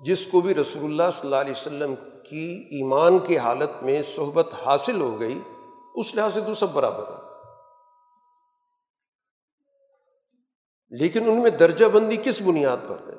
جس 0.00 0.26
کو 0.26 0.40
بھی 0.40 0.54
رسول 0.54 0.84
اللہ 0.84 1.10
صلی 1.12 1.24
اللہ 1.24 1.36
علیہ 1.36 1.52
وسلم 1.52 1.94
کی 2.28 2.68
ایمان 2.70 3.18
کی 3.18 3.38
حالت 3.38 3.82
میں 3.82 4.02
صحبت 4.02 4.54
حاصل 4.66 5.00
ہو 5.00 5.20
گئی، 5.20 5.40
اس 5.94 6.14
لحاظ 6.14 6.34
سے 6.34 6.40
تو 6.40 6.54
سب 6.54 6.70
برابر 6.72 7.04
ہیں۔ 7.08 7.22
لیکن 10.90 11.30
ان 11.30 11.42
میں 11.42 11.50
درجہ 11.50 11.86
بندی 11.86 12.16
کس 12.16 12.42
بنیاد 12.42 12.76
پر 12.88 12.96
ہے؟ 13.06 13.14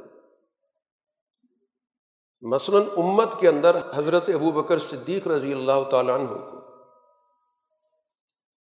مثلاً 2.41 2.83
امت 2.97 3.39
کے 3.39 3.49
اندر 3.49 3.77
حضرت 3.95 4.29
ابو 4.29 4.51
بکر 4.51 4.77
صدیق 4.77 5.27
رضی 5.27 5.53
اللہ 5.53 5.83
تعالیٰ 5.91 6.15
عنہ 6.15 6.27
کو 6.27 6.62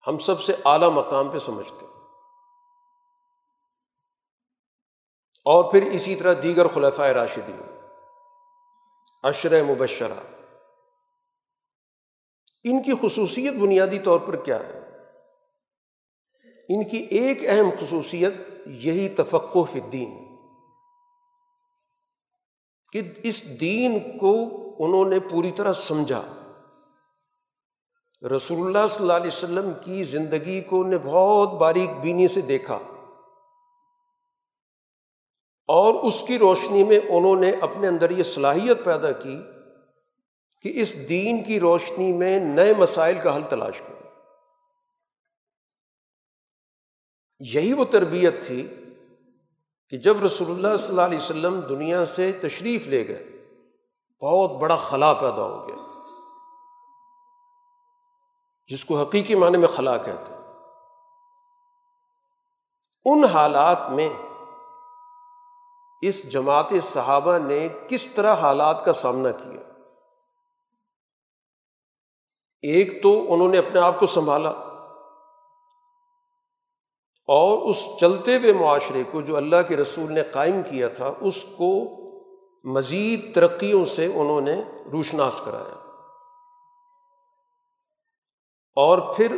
ہم 0.07 0.17
سب 0.17 0.41
سے 0.41 0.53
اعلیٰ 0.65 0.89
مقام 0.89 1.29
پہ 1.29 1.39
سمجھتے 1.39 1.85
ہیں۔ 1.85 1.91
اور 5.45 5.71
پھر 5.71 5.91
اسی 5.91 6.15
طرح 6.15 6.33
دیگر 6.43 6.67
خلفۂ 6.67 7.09
راشدی 7.09 7.53
عشر 9.23 9.63
مبشرہ۔ 9.63 10.13
ان 12.63 12.83
کی 12.83 12.91
خصوصیت 13.01 13.53
بنیادی 13.53 13.99
طور 13.99 14.19
پر 14.19 14.35
کیا 14.35 14.59
ہے؟ 14.59 14.81
ان 16.69 16.89
کی 16.89 16.97
ایک 16.97 17.37
اہم 17.45 17.69
خصوصیت 17.79 18.33
یہی 18.65 19.09
تفقع 19.09 19.63
فی 19.71 19.79
الدین۔ 19.79 20.35
کہ 22.91 23.01
اس 23.23 23.61
دین 23.61 24.17
کو 24.17 24.43
انہوں 24.79 25.05
نے 25.05 25.19
پوری 25.19 25.51
طرح 25.51 25.73
سمجھا۔ 25.73 26.40
رسول 28.23 28.67
اللہ 28.67 28.87
صلی 28.87 29.01
اللہ 29.01 29.13
علیہ 29.13 29.27
وسلم 29.27 29.71
کی 29.83 30.03
زندگی 30.03 30.61
کو 30.61 30.83
نے 30.83 30.97
بہت 30.97 31.49
باریک 31.53 31.89
بینی 32.01 32.27
سے 32.27 32.41
دیکھا۔ 32.41 32.79
اور 35.67 35.93
اس 35.93 36.23
کی 36.27 36.39
روشنی 36.39 36.83
میں 36.83 36.99
انہوں 37.09 37.35
نے 37.35 37.51
اپنے 37.61 37.87
اندر 37.87 38.09
یہ 38.09 38.23
صلاحیت 38.23 38.83
پیدا 38.83 39.11
کی 39.11 39.41
کہ 40.61 40.71
اس 40.81 41.09
دین 41.09 41.43
کی 41.43 41.59
روشنی 41.59 42.13
میں 42.13 42.39
نئے 42.39 42.73
مسائل 42.77 43.17
کا 43.23 43.35
حل 43.35 43.41
تلاش 43.49 43.81
کریں 43.81 44.09
یہی 47.39 47.73
وہ 47.73 47.85
تربیت 47.85 48.43
تھی 48.43 48.67
کہ 49.89 49.97
جب 49.97 50.23
رسول 50.23 50.51
اللہ 50.51 50.77
صلی 50.77 50.89
اللہ 50.89 51.01
علیہ 51.01 51.17
وسلم 51.17 51.59
دنیا 51.59 52.05
سے 52.05 52.31
تشریف 52.31 52.87
لے 52.87 53.07
گئے، 53.07 53.23
بہت 54.21 54.51
بڑا 54.51 54.75
خلا 54.75 55.13
پیدا 55.13 55.43
ہو 55.43 55.67
گیا۔ 55.67 55.90
جس 58.71 58.85
کو 58.85 59.01
حقیقی 59.01 59.35
معنی 59.35 59.57
میں 59.57 59.67
خلا 59.67 59.97
کہتے 59.97 60.33
ہیں۔ 60.33 60.41
ان 63.05 63.23
حالات 63.23 63.89
میں 63.89 64.09
اس 66.01 66.31
جماعت 66.31 66.65
صحابہ 66.83 67.37
نے 67.37 67.67
کس 67.87 68.07
طرح 68.07 68.33
حالات 68.35 68.85
کا 68.85 68.93
سامنا 68.93 69.31
کیا۔ 69.31 69.61
ایک 72.61 73.03
تو 73.03 73.33
انہوں 73.33 73.49
نے 73.49 73.57
اپنے 73.57 73.79
آپ 73.79 73.99
کو 73.99 74.07
سنبھالا 74.07 74.49
اور 77.27 77.69
اس 77.69 77.87
چلتے 77.99 78.37
ہوئے 78.37 78.53
معاشرے 78.53 79.03
کو 79.11 79.21
جو 79.21 79.37
اللہ 79.37 79.61
کے 79.67 79.77
رسول 79.77 80.11
نے 80.11 80.23
قائم 80.23 80.61
کیا 80.69 80.87
تھا، 80.87 81.13
اس 81.21 81.45
کو 81.57 81.85
مزید 82.63 83.35
ترقیوں 83.35 83.85
سے 83.85 84.05
انہوں 84.05 84.41
نے 84.41 84.63
روشناس 84.91 85.41
کرایا۔ 85.45 85.80
اور 88.75 89.15
پھر 89.15 89.37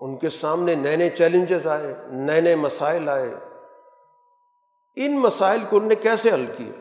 ان 0.00 0.16
کے 0.16 0.28
سامنے 0.28 0.74
نئے 0.74 0.96
نئے 0.96 1.10
چیلنجز 1.10 1.66
آئے، 1.66 1.94
نئے 2.06 2.40
نئے 2.40 2.56
مسائل 2.56 3.08
آئے۔ 3.08 3.34
ان 4.96 5.18
مسائل 5.20 5.60
کو 5.68 5.76
ان 5.76 5.88
نے 5.88 5.94
کیسے 5.94 6.30
حل 6.30 6.46
کیا؟ 6.56 6.80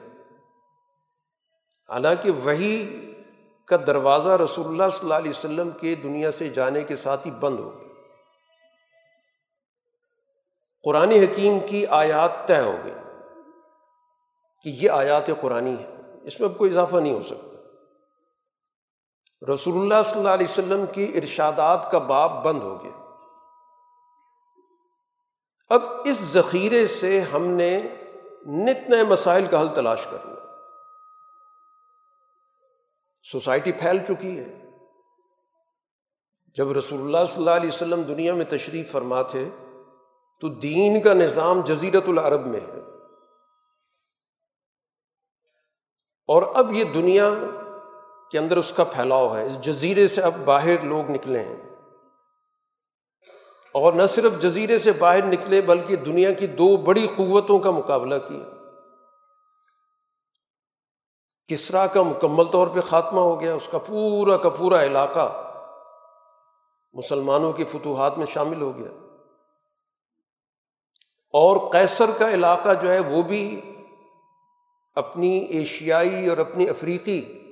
حالانکہ 1.89 2.31
وہی 2.31 3.01
کا 3.65 3.77
دروازہ 3.87 4.29
رسول 4.29 4.67
اللہ 4.67 4.83
صلی 4.91 4.99
اللہ 5.01 5.13
علیہ 5.13 5.29
وسلم 5.29 5.69
کے 5.69 5.95
دنیا 5.95 6.31
سے 6.31 6.49
جانے 6.49 6.81
کے 6.81 6.95
ساتھ 6.95 7.27
ہی 7.27 7.31
بند 7.31 7.59
ہو 7.59 7.71
گیا۔ 7.71 7.85
قرآن 10.83 11.11
حکیم 11.11 11.59
کی 11.59 11.85
آیات 11.85 12.47
طے 12.47 12.61
ہو 12.61 12.75
گئی 12.83 12.93
کہ 14.63 14.85
یہ 14.85 14.89
آیات 14.89 15.23
قرآن 15.41 15.67
ہے 15.67 16.01
اس 16.23 16.39
میں 16.39 16.49
اب 16.49 16.57
کوئی 16.57 16.71
اضافہ 16.71 16.95
نہیں 16.95 17.13
ہو 17.13 17.23
سکتا۔ 17.23 17.54
رسول 19.54 19.82
اللہ 19.82 20.04
صلی 20.06 20.19
اللہ 20.19 20.30
علیہ 20.30 20.48
وسلم 20.50 20.86
کی 20.93 21.12
ارشادات 21.15 21.91
کا 21.91 21.98
باب 21.98 22.43
بند 22.43 22.62
ہو 22.62 22.84
گیا۔ 22.84 22.91
اب 25.69 25.82
اس 26.06 26.19
ذخیرے 26.19 26.88
سے 26.88 27.21
ہم 27.21 27.45
نے 27.45 27.80
نت 28.45 28.89
نئے 28.89 29.04
مسائل 29.04 29.48
کا 29.48 29.62
حل 29.62 29.67
تلاش 29.76 30.08
کرنا 30.12 30.36
سوسائٹی 33.32 33.71
پھیل 33.71 34.06
چکی 34.06 34.39
ہے۔ 34.39 34.65
جب 36.58 36.71
رسول 36.71 37.02
اللہ 37.02 37.26
صلی 37.28 37.39
اللہ 37.39 37.56
علیہ 37.56 37.69
وسلم 37.69 38.02
دنیا 38.02 38.34
میں 38.34 38.45
تشریف 38.45 38.91
فرما 38.91 39.21
تھے، 39.21 39.50
تو 40.39 40.48
دین 40.50 41.02
کا 41.02 41.13
نظام 41.13 41.62
جزیرت 41.62 42.04
العرب 42.08 42.45
میں 42.45 42.60
ہے۔ 42.60 42.80
اور 46.28 46.43
اب 46.56 46.71
یہ 46.71 46.84
دنیا 46.84 47.30
کے 48.31 48.38
اندر 48.39 48.57
اس 48.57 48.73
کا 48.73 48.83
پھیلاؤ 48.83 49.35
ہے، 49.35 49.45
اس 49.45 49.61
جزیرے 49.61 50.07
سے 50.07 50.21
اب 50.21 50.31
باہر 50.45 50.81
لوگ 50.83 51.11
نکلے 51.11 51.43
ہیں۔ 51.43 51.55
اور 53.71 53.93
نہ 53.93 54.07
صرف 54.07 54.33
جزیرے 54.39 54.79
سے 54.79 54.91
باہر 54.91 55.25
نکلے، 55.25 55.61
بلکہ 55.61 55.95
دنیا 55.95 56.33
کی 56.33 56.47
دو 56.47 56.77
بڑی 56.77 57.07
قوتوں 57.07 57.59
کا 57.59 57.71
مقابلہ 57.71 58.15
کیا۔ 58.27 58.43
کسرا 61.47 61.88
کا 61.88 62.01
مکمل 62.01 62.43
طور 62.43 62.67
پہ 62.67 62.81
خاتمہ 62.81 63.19
ہو 63.19 63.41
گیا، 63.41 63.53
اس 63.53 63.67
کا 63.71 63.77
پورا 63.77 64.38
کا 64.38 64.49
پورا 64.49 64.83
علاقہ 64.83 65.51
مسلمانوں 66.93 67.53
کی 67.53 67.63
فتوحات 67.63 68.17
میں 68.17 68.25
شامل 68.25 68.61
ہو 68.61 68.77
گیا۔ 68.77 68.91
اور 71.33 71.71
کیسر 71.71 72.05
کا 72.17 72.29
علاقہ 72.29 72.73
جو 72.81 72.91
ہے، 72.91 72.99
وہ 72.99 73.21
بھی 73.21 73.61
اپنی 74.95 75.38
ایشیائی 75.38 76.27
اور 76.27 76.38
اپنی 76.38 76.69
افریقی 76.69 77.44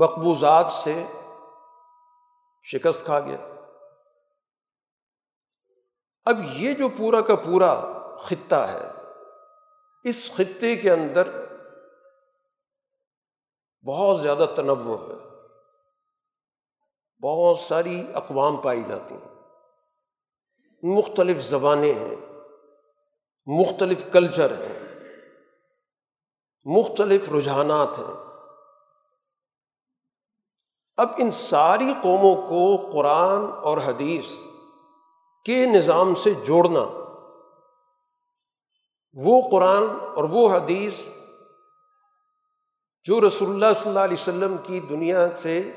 مقبوضات 0.00 0.72
سے 0.72 1.04
شکست 2.64 3.04
کھا 3.04 3.20
گیا۔ 3.20 3.36
اب 6.24 6.36
یہ 6.54 6.74
جو 6.74 6.88
پورا 6.88 7.20
کا 7.20 7.36
پورا 7.36 7.98
خطہ 8.16 8.54
ہے، 8.54 8.90
اس 10.04 10.30
خطے 10.34 10.76
کے 10.76 10.90
اندر 10.90 11.28
بہت 13.86 14.20
زیادہ 14.20 14.46
تنوع 14.56 14.98
ہے۔ 14.98 15.14
بہت 17.22 17.58
ساری 17.58 18.04
اقوام 18.14 18.56
پائی 18.56 18.82
جاتی 18.88 19.14
ہیں۔ 19.14 19.32
مختلف 20.82 21.42
زبانیں 21.42 21.94
ہیں، 21.94 22.16
مختلف 23.46 24.04
کلچر 24.12 24.50
ہیں، 24.50 24.78
مختلف 26.64 27.32
رجحانات 27.32 27.98
ہیں۔ 27.98 28.31
اب 30.96 31.08
ان 31.18 31.30
ساری 31.30 31.94
قوموں 32.02 32.34
کو 32.34 32.90
قرآن 32.92 33.44
اور 33.62 33.78
حدیث 33.78 34.26
کے 35.44 35.66
نظام 35.66 36.14
سے 36.14 36.34
جوڑنا۔ 36.34 36.98
وہ 39.14 39.48
قرآن 39.50 39.82
اور 40.14 40.24
وہ 40.24 40.56
حدیث 40.56 41.00
جو 43.04 43.20
رسول 43.20 43.50
اللہ 43.50 43.74
صلی 43.76 43.88
اللہ 43.88 44.00
علیہ 44.00 44.16
وسلم 44.20 44.56
کی 44.62 44.80
دنیا 44.80 45.28
سے 45.36 45.72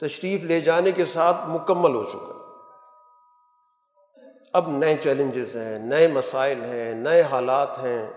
تشریف 0.00 0.42
لے 0.42 0.60
جانے 0.60 0.92
کے 0.92 1.06
ساتھ 1.06 1.36
مکمل 1.48 1.94
ہو 1.94 2.04
چکا۔ 2.04 2.32
اب 4.52 4.68
نئے 4.68 4.96
چیلنجز 4.96 5.56
ہیں، 5.56 5.78
نئے 5.78 6.08
مسائل 6.08 6.64
ہیں، 6.64 6.94
نئے 6.94 7.22
حالات 7.22 7.78
ہیں، 7.78 8.12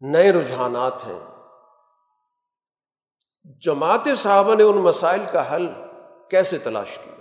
نئے 0.00 0.32
رجحانات 0.32 1.06
ہیں۔ 1.06 1.37
جماعت 3.48 4.08
صحابہ 4.16 4.54
نے 4.54 4.62
ان 4.62 4.76
مسائل 4.76 5.20
کا 5.32 5.56
حل 5.56 5.66
کیسے 6.30 6.58
تلاش 6.58 6.98
کیا؟ 6.98 7.14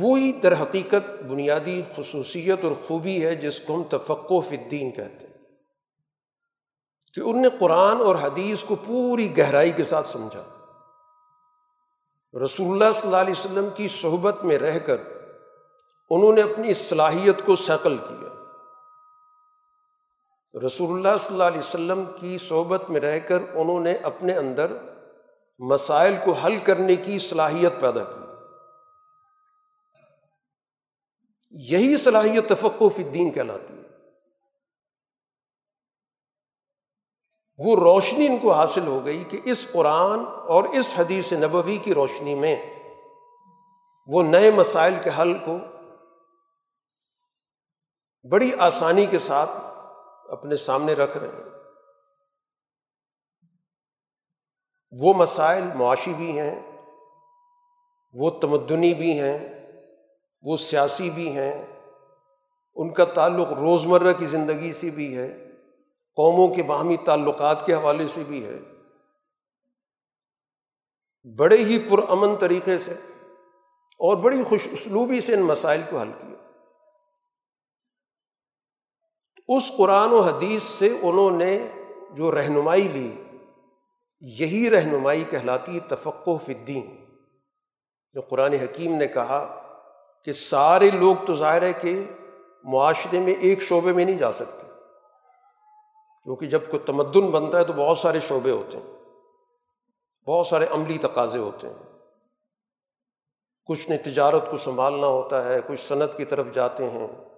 وہی 0.00 0.32
در 0.32 0.62
حقیقت 0.62 1.22
بنیادی 1.22 1.82
خصوصیت 1.96 2.64
اور 2.64 2.72
خوبی 2.86 3.26
ہے 3.26 3.34
جس 3.34 3.60
کو 3.60 3.74
ہم 3.74 3.82
تفقع 3.82 4.40
فی 4.48 4.56
الدین 4.56 4.90
کہتے 4.90 5.26
ہیں۔ 5.26 5.34
کہ 7.14 7.20
ان 7.20 7.42
نے 7.42 7.48
قرآن 7.60 7.96
اور 7.96 8.16
حدیث 8.16 8.64
کو 8.64 8.76
پوری 8.76 9.38
گہرائی 9.38 9.72
کے 9.72 9.84
ساتھ 9.84 10.08
سمجھا۔ 10.08 10.42
رسول 12.44 12.72
اللہ 12.72 12.92
صلی 12.92 13.08
اللہ 13.08 13.16
علیہ 13.16 13.34
وسلم 13.38 13.68
کی 13.76 13.88
صحبت 13.88 14.44
میں 14.44 14.58
رہ 14.58 14.78
کر 14.78 14.96
انہوں 16.10 16.32
نے 16.32 16.42
اپنی 16.42 16.74
صلاحیت 16.74 17.46
کو 17.46 17.56
سیکل 17.56 17.98
کیا۔ 17.98 18.39
رسول 20.54 20.96
اللہ 20.96 21.18
صلی 21.18 21.32
اللہ 21.32 21.44
علیہ 21.44 21.58
وسلم 21.58 22.04
کی 22.20 22.38
صحبت 22.48 22.90
میں 22.90 23.00
رہ 23.00 23.18
کر 23.18 23.38
انہوں 23.54 23.80
نے 23.80 23.94
اپنے 23.94 24.32
اندر 24.32 24.72
مسائل 25.58 26.16
کو 26.24 26.32
حل 26.32 26.58
کرنے 26.58 26.96
کی 26.96 27.18
صلاحیت 27.18 27.72
پیدا 27.80 28.04
کی۔ 28.04 28.20
یہی 31.50 31.96
صلاحیت 31.96 32.48
تفقع 32.48 32.88
فی 32.96 33.02
الدین 33.02 33.30
کہلاتی 33.30 33.74
ہے۔ 33.74 33.82
وہ 37.58 37.76
روشنی 37.76 38.26
ان 38.26 38.38
کو 38.38 38.52
حاصل 38.52 38.86
ہو 38.86 39.04
گئی 39.04 39.24
کہ 39.24 39.40
اس 39.44 39.66
قرآن 39.72 40.18
اور 40.26 40.64
اس 40.64 40.94
حدیث 40.98 41.32
نبوی 41.32 41.78
کی 41.78 41.94
روشنی 41.94 42.34
میں 42.34 42.56
وہ 44.06 44.22
نئے 44.22 44.50
مسائل 44.50 44.94
کے 45.04 45.10
حل 45.18 45.38
کو 45.44 45.58
بڑی 48.30 48.50
آسانی 48.58 49.06
کے 49.06 49.18
ساتھ 49.18 49.50
اپنے 50.30 50.56
سامنے 50.56 50.92
رکھ 50.92 51.16
رہے 51.16 51.28
ہیں۔ 51.28 51.50
وہ 55.00 55.14
مسائل 55.14 55.64
معاشی 55.74 56.14
بھی 56.14 56.38
ہیں، 56.38 56.72
وہ 58.14 58.30
تمدنی 58.30 58.94
بھی 58.94 59.20
ہیں، 59.20 59.38
وہ 60.42 60.56
سیاسی 60.56 61.10
بھی 61.10 61.36
ہیں، 61.36 61.66
ان 62.74 62.92
کا 62.92 63.04
تعلق 63.04 63.48
روزمرہ 63.48 64.12
کی 64.12 64.26
زندگی 64.26 64.72
سے 64.72 64.90
بھی 64.90 65.16
ہے، 65.16 65.50
قوموں 66.16 66.54
کے 66.54 66.62
باہمی 66.62 66.96
تعلقات 66.96 67.66
کے 67.66 67.74
حوالے 67.74 68.08
سے 68.08 68.24
بھی 68.24 68.46
ہے۔ 68.46 68.58
بڑے 71.36 71.56
ہی 71.56 71.88
پرامن 71.88 72.36
طریقے 72.36 72.78
سے 72.78 72.92
اور 73.98 74.16
بڑی 74.16 74.42
خوش 74.42 74.68
اسلوبی 74.72 75.20
سے 75.20 75.34
ان 75.34 75.40
مسائل 75.40 75.80
کو 75.90 75.98
حل 75.98 76.12
کیا۔ 76.12 76.39
اس 79.56 79.72
قرآن 79.76 80.12
و 80.12 80.20
حدیث 80.20 80.62
سے 80.62 80.88
انہوں 81.02 81.30
نے 81.30 81.68
جو 82.10 82.32
رہنمائی 82.32 82.82
لی، 82.82 83.22
یہی 84.20 84.70
رہنمائی 84.70 85.24
کہلاتی 85.30 85.80
تفقع 85.80 86.30
فی 86.46 86.54
الدین۔ 86.54 87.04
جو 88.12 88.20
قرآن 88.20 88.52
حکیم 88.52 88.94
نے 88.94 89.06
کہا 89.06 89.62
کہ 90.24 90.32
سارے 90.32 90.90
لوگ 90.90 91.16
تو 91.26 91.34
ظاہر 91.34 91.62
ہے 91.62 91.72
کہ 91.72 92.04
معاشرے 92.64 93.20
میں 93.20 93.34
ایک 93.40 93.62
شعبے 93.62 93.92
میں 93.92 94.04
نہیں 94.04 94.18
جا 94.18 94.32
سکتے۔ 94.32 94.66
کیونکہ 96.24 96.46
جب 96.46 96.60
کوئی 96.70 96.78
تمدن 96.86 97.30
بنتا 97.30 97.58
ہے 97.58 97.64
تو 97.64 97.72
بہت 97.72 97.98
سارے 97.98 98.20
شعبے 98.20 98.50
ہوتے 98.50 98.78
ہیں۔ 98.78 98.96
بہت 100.26 100.46
سارے 100.46 100.66
عملی 100.70 100.98
تقاضے 100.98 101.38
ہوتے 101.38 101.68
ہیں۔ 101.68 101.98
کچھ 103.66 103.90
نے 103.90 103.96
تجارت 103.96 104.50
کو 104.50 104.56
سنبھالنا 104.56 105.06
ہوتا 105.06 105.44
ہے، 105.44 105.60
کچھ 105.66 105.80
صنعت 105.80 106.16
کی 106.16 106.24
طرف 106.24 106.46
جاتے 106.52 106.90
ہیں۔ 106.90 107.29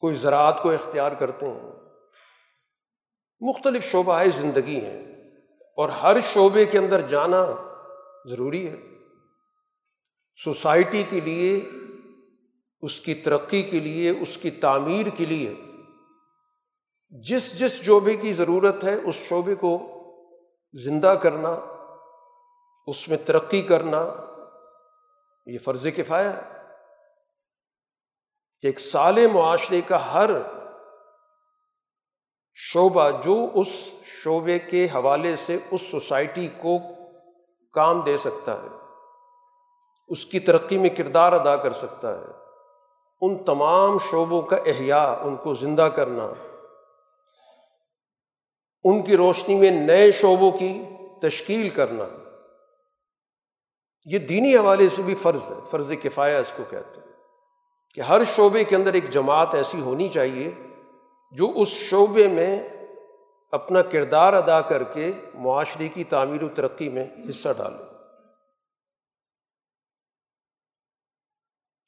کوئی 0.00 0.14
زراعت 0.14 0.62
کو 0.62 0.70
اختیار 0.70 1.12
کرتے 1.12 1.48
ہیں۔ 1.48 1.70
مختلف 3.40 3.84
شعبہ 3.84 4.24
زندگی 4.36 4.80
ہیں 4.84 5.04
اور 5.76 5.88
ہر 5.88 6.20
شعبے 6.20 6.64
کے 6.64 6.78
اندر 6.78 7.00
جانا 7.00 7.46
ضروری 8.24 8.68
ہے۔ 8.68 8.76
سوسائٹی 10.44 11.02
کے 11.10 11.20
لیے، 11.20 11.68
اس 12.80 13.00
کی 13.00 13.14
ترقی 13.14 13.62
کے 13.62 13.80
لیے، 13.80 14.10
اس 14.10 14.36
کی 14.36 14.50
تعمیر 14.50 15.06
کے 15.16 15.26
لیے 15.26 15.54
جس 17.10 17.58
جس 17.58 17.70
شعبے 17.70 18.16
کی 18.16 18.32
ضرورت 18.32 18.84
ہے، 18.84 18.94
اس 18.94 19.14
شعبے 19.14 19.54
کو 19.54 19.78
زندہ 20.84 21.14
کرنا، 21.22 21.56
اس 22.86 23.08
میں 23.08 23.18
ترقی 23.26 23.62
کرنا، 23.62 24.14
یہ 25.46 25.58
فرض 25.58 25.86
کفایا 25.96 26.36
ہے۔ 26.36 26.57
کہ 28.64 28.66
ایک 28.66 28.80
سال 28.80 29.26
معاشرے 29.26 29.80
کا 29.88 29.98
ہر 30.12 30.30
شعبہ 32.58 33.08
جو 33.24 33.36
اس 33.54 33.68
شعبے 34.04 34.58
کے 34.58 34.86
حوالے 34.94 35.34
سے 35.36 35.58
اس 35.70 35.82
سوسائٹی 35.90 36.48
کو 36.62 36.78
کام 37.74 38.00
دے 38.00 38.16
سکتا 38.18 38.62
ہے، 38.62 38.68
اس 40.10 40.24
کی 40.24 40.40
ترقی 40.40 40.78
میں 40.78 40.90
کردار 40.90 41.32
ادا 41.32 41.56
کر 41.56 41.72
سکتا 41.72 42.14
ہے، 42.18 42.26
ان 43.22 43.36
تمام 43.44 43.98
شعبوں 44.10 44.42
کا 44.42 44.56
احیاء، 44.66 45.08
ان 45.22 45.36
کو 45.36 45.54
زندہ 45.54 45.88
کرنا، 45.96 46.26
ان 48.84 49.02
کی 49.02 49.16
روشنی 49.16 49.54
میں 49.54 49.70
نئے 49.70 50.10
شعبوں 50.12 50.50
کی 50.50 50.72
تشکیل 51.22 51.68
کرنا، 51.70 52.04
یہ 54.06 54.18
دینی 54.28 54.56
حوالے 54.56 54.88
سے 54.88 55.02
بھی 55.02 55.14
فرض 55.14 55.50
ہے، 55.50 55.60
فرض 55.70 55.92
کفایا 56.02 56.38
اس 56.38 56.52
کو 56.56 56.64
کہتے 56.70 57.00
ہیں۔ 57.00 57.07
کہ 57.94 58.00
ہر 58.00 58.24
شعبے 58.24 58.64
کے 58.64 58.76
اندر 58.76 58.92
ایک 58.92 59.10
جماعت 59.10 59.54
ایسی 59.54 59.80
ہونی 59.80 60.08
چاہیے 60.08 60.50
جو 61.32 61.52
اس 61.54 61.68
شعبے 61.68 62.28
میں 62.28 62.68
اپنا 63.52 63.82
کردار 63.82 64.32
ادا 64.32 64.60
کر 64.60 64.84
کے 64.84 65.12
معاشرے 65.34 65.88
کی 65.88 66.04
تعمیر 66.04 66.42
و 66.42 66.48
ترقی 66.48 66.88
میں 66.88 67.06
حصہ 67.30 67.48
ڈالے۔ 67.56 67.84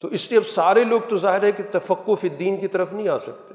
تو 0.00 0.08
اس 0.08 0.30
لیے 0.30 0.40
اب 0.40 0.46
سارے 0.46 0.84
لوگ 0.84 1.00
تو 1.08 1.16
ظاہر 1.16 1.42
ہے 1.42 1.52
کہ 1.52 1.62
تفقف 1.72 2.24
الدین 2.24 2.60
کی 2.60 2.68
طرف 2.68 2.92
نہیں 2.92 3.08
آ 3.08 3.18
سکتے۔ 3.18 3.54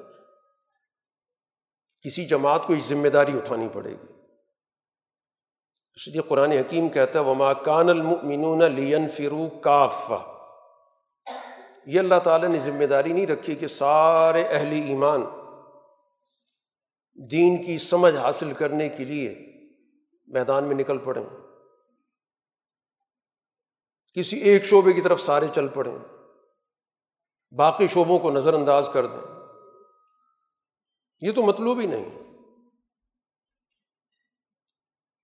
کسی 2.02 2.26
جماعت 2.26 2.62
کو 2.68 2.76
یہ 2.76 2.82
ذمہ 2.82 3.08
داری 3.08 3.38
اٹھانی 3.38 3.68
پڑے 3.74 3.92
گی۔ 3.92 4.14
اس 5.96 6.08
لیے 6.08 6.22
قرآن 6.22 6.52
حکیم 6.52 6.90
کہتا 6.90 7.20
ہے، 7.20 7.24
وما 7.24 7.54
کان 7.54 7.90
المؤمنون 7.90 8.72
لین 8.72 9.10
فرو 9.10 9.50
کاف 9.62 10.12
یہ 11.86 12.00
اللہ 12.00 12.20
تعالیٰ 12.24 12.50
نے 12.50 12.60
ذمہ 12.60 12.86
داری 12.86 13.14
نہیں 13.14 13.28
رکھی 13.28 13.56
کہ 13.56 13.68
سارے 13.68 14.44
اہل 14.44 14.72
ایمان 14.72 15.22
دین 17.32 17.66
کی 17.66 17.78
سمجھ 17.78 18.16
حاصل 18.16 18.54
کرنے 18.54 18.90
کے 18.90 19.06
لیے 19.06 19.54
میدان 20.28 20.64
میں 20.64 20.76
نکل 20.76 20.98
پڑیں۔ 20.98 21.24
کسی 24.14 24.38
ایک 24.38 24.66
شعبے 24.66 24.94
کی 24.94 25.02
طرف 25.02 25.22
سارے 25.22 25.46
چل 25.56 25.68
پڑیں۔ 25.68 25.98
باقی 27.52 27.88
شعبوں 27.88 28.20
کو 28.20 28.32
نظر 28.32 28.54
انداز 28.54 28.90
کر 28.94 29.06
دیں۔ 29.06 29.36
یہ 31.22 31.32
تو 31.32 31.42
مطلوب 31.42 31.80
ہی 31.80 31.86
نہیں۔ 31.86 32.26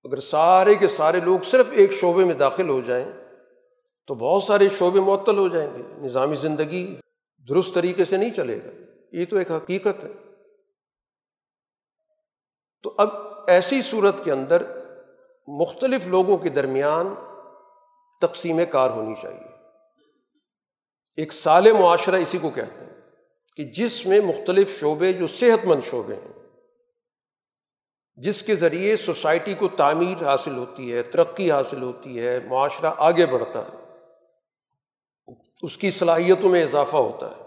اگر 0.04 0.20
سارے 0.20 0.74
کے 0.74 0.88
سارے 0.88 1.20
لوگ 1.20 1.40
صرف 1.44 1.66
ایک 1.70 1.92
شعبے 1.92 2.24
میں 2.24 2.34
داخل 2.34 2.68
ہو 2.68 2.80
جائیں 2.80 3.21
تو 4.06 4.14
بہت 4.14 4.42
سارے 4.42 4.68
شعبے 4.68 5.00
معطل 5.00 5.38
ہو 5.38 5.48
جائیں 5.48 5.70
گے۔ 5.74 5.82
نظامی 5.98 6.36
زندگی 6.36 6.96
درست 7.48 7.74
طریقے 7.74 8.04
سے 8.04 8.16
نہیں 8.16 8.30
چلے 8.30 8.58
گا۔ 8.64 8.70
یہ 9.12 9.24
تو 9.24 9.36
ایک 9.36 9.50
حقیقت 9.50 10.04
ہے۔ 10.04 10.08
تو 12.82 12.94
اب 12.98 13.08
ایسی 13.48 13.82
صورت 13.82 14.24
کے 14.24 14.32
اندر 14.32 14.62
مختلف 15.48 16.06
لوگوں 16.06 16.36
کے 16.36 16.48
درمیان 16.48 17.14
تقسیم 18.20 18.60
کار 18.70 18.90
ہونی 18.90 19.14
چاہیے۔ 19.22 19.52
ایک 21.16 21.32
سال 21.32 21.72
معاشرہ 21.72 22.16
اسی 22.16 22.38
کو 22.38 22.50
کہتے 22.50 22.84
ہیں 22.84 23.00
کہ 23.56 23.64
جس 23.64 24.06
میں 24.06 24.20
مختلف 24.20 24.80
شعبے 24.80 25.12
جو 25.12 25.26
صحت 25.26 25.64
مند 25.64 25.80
شعبے 25.90 26.14
ہیں، 26.14 26.32
جس 28.16 28.42
کے 28.42 28.56
ذریعے 28.56 28.96
سوسائٹی 28.96 29.54
کو 29.54 29.68
تعمیر 29.68 30.24
حاصل 30.24 30.56
ہوتی 30.56 30.94
ہے، 30.94 31.02
ترقی 31.02 31.50
حاصل 31.50 31.82
ہوتی 31.82 32.20
ہے، 32.20 32.40
معاشرہ 32.40 32.90
آگے 32.96 33.26
بڑھتا 33.26 33.60
ہے۔ 33.60 33.81
اس 35.62 35.76
کی 35.76 35.90
صلاحیتوں 35.90 36.50
میں 36.50 36.62
اضافہ 36.62 36.96
ہوتا 36.96 37.30
ہے۔ 37.30 37.42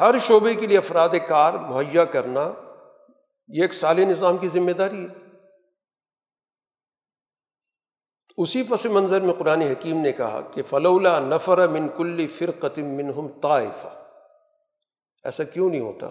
ہر 0.00 0.18
شعبے 0.18 0.54
کے 0.54 0.66
لیے 0.66 0.78
افراد 0.78 1.08
کار 1.28 1.52
مہیا 1.52 2.04
کرنا 2.04 2.52
یہ 3.48 3.62
ایک 3.62 3.74
سال 3.74 3.96
نظام 3.96 4.36
کی 4.36 4.48
ذمہ 4.48 4.70
داری 4.70 5.06
ہے۔ 5.06 5.26
اسی 8.36 8.62
پس 8.62 8.86
منظر 8.86 9.20
میں 9.20 9.34
قرآن 9.38 9.60
حکیم 9.60 10.00
نے 10.00 10.12
کہا 10.12 10.40
کہ 10.40 10.62
فلولا 10.62 11.18
نفر 11.20 11.68
من 11.68 11.88
کل 11.96 12.28
فرقتم 12.28 12.84
منہم 12.84 13.40
طائفہ 13.40 14.04
ایسا 15.24 15.44
کیوں 15.44 15.70
نہیں 15.70 15.80
ہوتا 15.80 16.06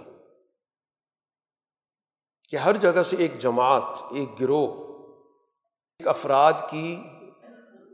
کہ 2.50 2.56
ہر 2.56 2.78
جگہ 2.78 3.04
سے 3.04 3.16
ایک 3.16 3.38
جماعت، 3.38 4.02
ایک 4.12 4.40
گروہ، 4.40 4.68
ایک 6.00 6.08
افراد 6.08 6.54
کی 6.70 7.04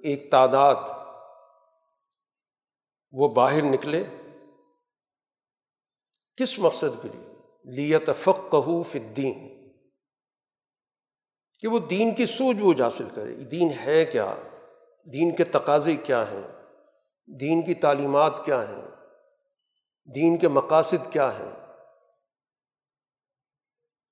ایک 0.04 0.32
تعداد 0.32 0.76
وہ 3.12 3.30
باہر 3.30 3.62
نکلے 3.62 4.04
کس 6.38 6.60
مقصد 6.60 7.02
کے 7.02 7.08
لیے؟ 7.08 7.32
لیت 7.66 8.10
فق 8.18 8.56
فدین 8.92 9.52
کہ 11.60 11.68
وہ 11.68 11.80
دین 11.80 12.16
کی 12.16 12.26
سوجھ 12.26 12.58
بوجھ 12.58 12.82
حاصل 12.82 13.08
کرے۔ 13.16 13.36
دین 13.36 13.70
ہے 13.86 14.06
کیا؟ 14.06 14.36
دین 15.14 15.36
کے 15.36 15.44
تقاضے 15.44 15.96
کیا 15.96 16.32
ہیں؟ 16.32 16.48
دین 17.40 17.62
کی 17.62 17.74
تعلیمات 17.74 18.46
کیا 18.46 18.62
ہیں؟ 18.70 18.82
دین 20.16 20.38
کے 20.38 20.48
مقاصد 20.48 21.12
کیا 21.12 21.40
ہیں؟ 21.40 21.52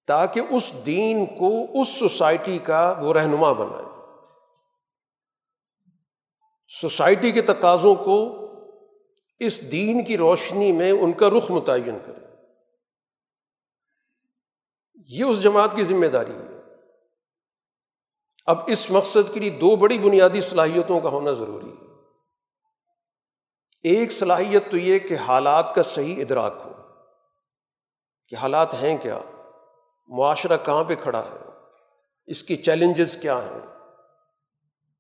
تاکہ 0.07 0.41
اس 0.49 0.73
دین 0.85 1.25
کو، 1.25 1.81
اس 1.81 1.88
سوسائٹی 1.88 2.59
کا 2.59 2.95
وہ 3.01 3.13
رہنما 3.13 3.51
بنائے۔ 3.53 3.85
سوسائٹی 6.81 7.31
کے 7.31 7.41
تقاضوں 7.41 7.95
کو 7.95 8.48
اس 9.39 9.71
دین 9.71 10.06
کی 10.06 10.17
روشنی 10.17 10.71
میں 10.71 10.91
ان 10.91 11.13
کا 11.13 11.30
رخ 11.30 11.52
متعین 11.52 11.97
کرے۔ 12.06 12.25
یہ 14.93 15.23
اس 15.23 15.41
جماعت 15.41 15.69
کی 15.75 15.84
ذمہ 15.84 16.06
داری 16.06 16.32
ہے۔ 16.32 16.60
اب 18.45 18.58
اس 18.67 18.91
مقصد 18.91 19.34
کے 19.34 19.39
لیے 19.39 19.49
دو 19.49 19.75
بڑی 19.75 19.99
بنیادی 19.99 20.41
صلاحیتوں 20.41 20.99
کا 20.99 21.10
ہونا 21.10 21.32
ضروری 21.32 21.69
ہے۔ 21.69 21.89
ایک 23.84 24.12
صلاحیت 24.12 24.71
تو 24.71 24.78
یہ 24.78 24.99
کہ 24.99 25.15
حالات 25.15 25.75
کا 25.75 25.84
صحیح 25.84 26.21
ادراک 26.21 26.54
ہو۔ 26.65 26.71
کہ 28.28 28.36
حالات 28.36 28.73
ہیں 28.73 28.97
کیا؟ 28.97 29.19
معاشرہ 30.08 30.58
کہاں 30.65 30.84
پہ 30.84 30.95
کھڑا 30.95 31.25
ہے؟ 31.25 31.38
اس 32.25 32.43
کی 32.43 32.56
چیلنجز 32.56 33.17
کیا 33.21 33.38
ہیں؟ 33.38 33.67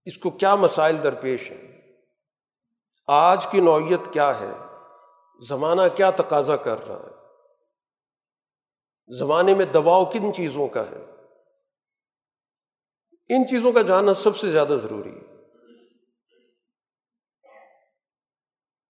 اس 0.05 0.17
کو 0.17 0.29
کیا 0.29 0.55
مسائل 0.55 1.03
درپیش 1.03 1.51
ہیں؟ 1.51 1.78
آج 3.11 3.47
کی 3.47 3.61
نوعیت 3.61 3.99
کیا 4.11 4.39
ہے؟ 4.39 4.51
زمانہ 5.47 5.81
کیا 5.95 6.11
تقاضا 6.11 6.55
کر 6.55 6.87
رہا 6.87 6.95
ہے؟ 6.95 7.19
زمانے 9.17 9.53
میں 9.53 9.65
دباؤ 9.65 10.05
کن 10.05 10.33
چیزوں 10.33 10.67
کا 10.67 10.91
ہے؟ 10.91 11.05
ان 13.29 13.47
چیزوں 13.47 13.71
کا 13.71 13.81
جاننا 13.81 14.13
سب 14.13 14.37
سے 14.37 14.51
زیادہ 14.51 14.77
ضروری 14.81 15.15
ہے۔ 15.15 15.35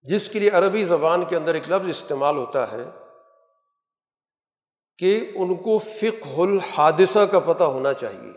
جس 0.02 0.30
کے 0.30 0.40
لیے 0.40 0.50
عربی 0.50 0.84
زبان 0.84 1.26
کے 1.26 1.36
اندر 1.36 1.54
ایک 1.54 1.70
لفظ 1.70 1.90
استعمال 1.90 2.38
ہوتا 2.38 2.72
ہے 2.72 2.84
کہ 4.98 5.32
ان 5.36 5.56
کو 5.56 5.78
فقہ 5.78 6.42
الحادثہ 6.42 7.20
کا 7.20 7.40
پتہ 7.40 7.64
ہونا 7.64 7.94
چاہیے۔ 7.94 8.34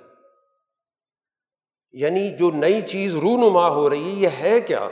یعنی 1.93 2.37
جو 2.37 2.51
نئی 2.51 2.83
چیز 2.83 3.17
رونما 3.17 3.69
ہو 3.69 3.91
رہی 3.91 4.05
ہے، 4.05 4.21
یہ 4.21 4.29
ہے 4.29 4.61
کیا؟ 4.61 4.89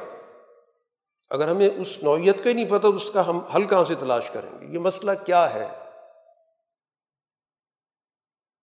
اگر 1.30 1.48
ہمیں 1.48 1.68
اس 1.76 2.02
نوعیت 2.02 2.44
کا 2.44 2.48
ہی 2.50 2.54
نہیں 2.54 2.68
پتہ 2.68 2.82
تو 2.82 2.96
اس 2.96 3.10
کا 3.10 3.26
ہم 3.26 3.38
حل 3.38 3.66
کہاں 3.66 3.84
سے 3.84 3.94
تلاش 3.94 4.30
کریں 4.30 4.60
گے؟ 4.60 4.74
یہ 4.74 4.78
مسئلہ 4.78 5.10
کیا 5.24 5.54
ہے؟ 5.54 5.68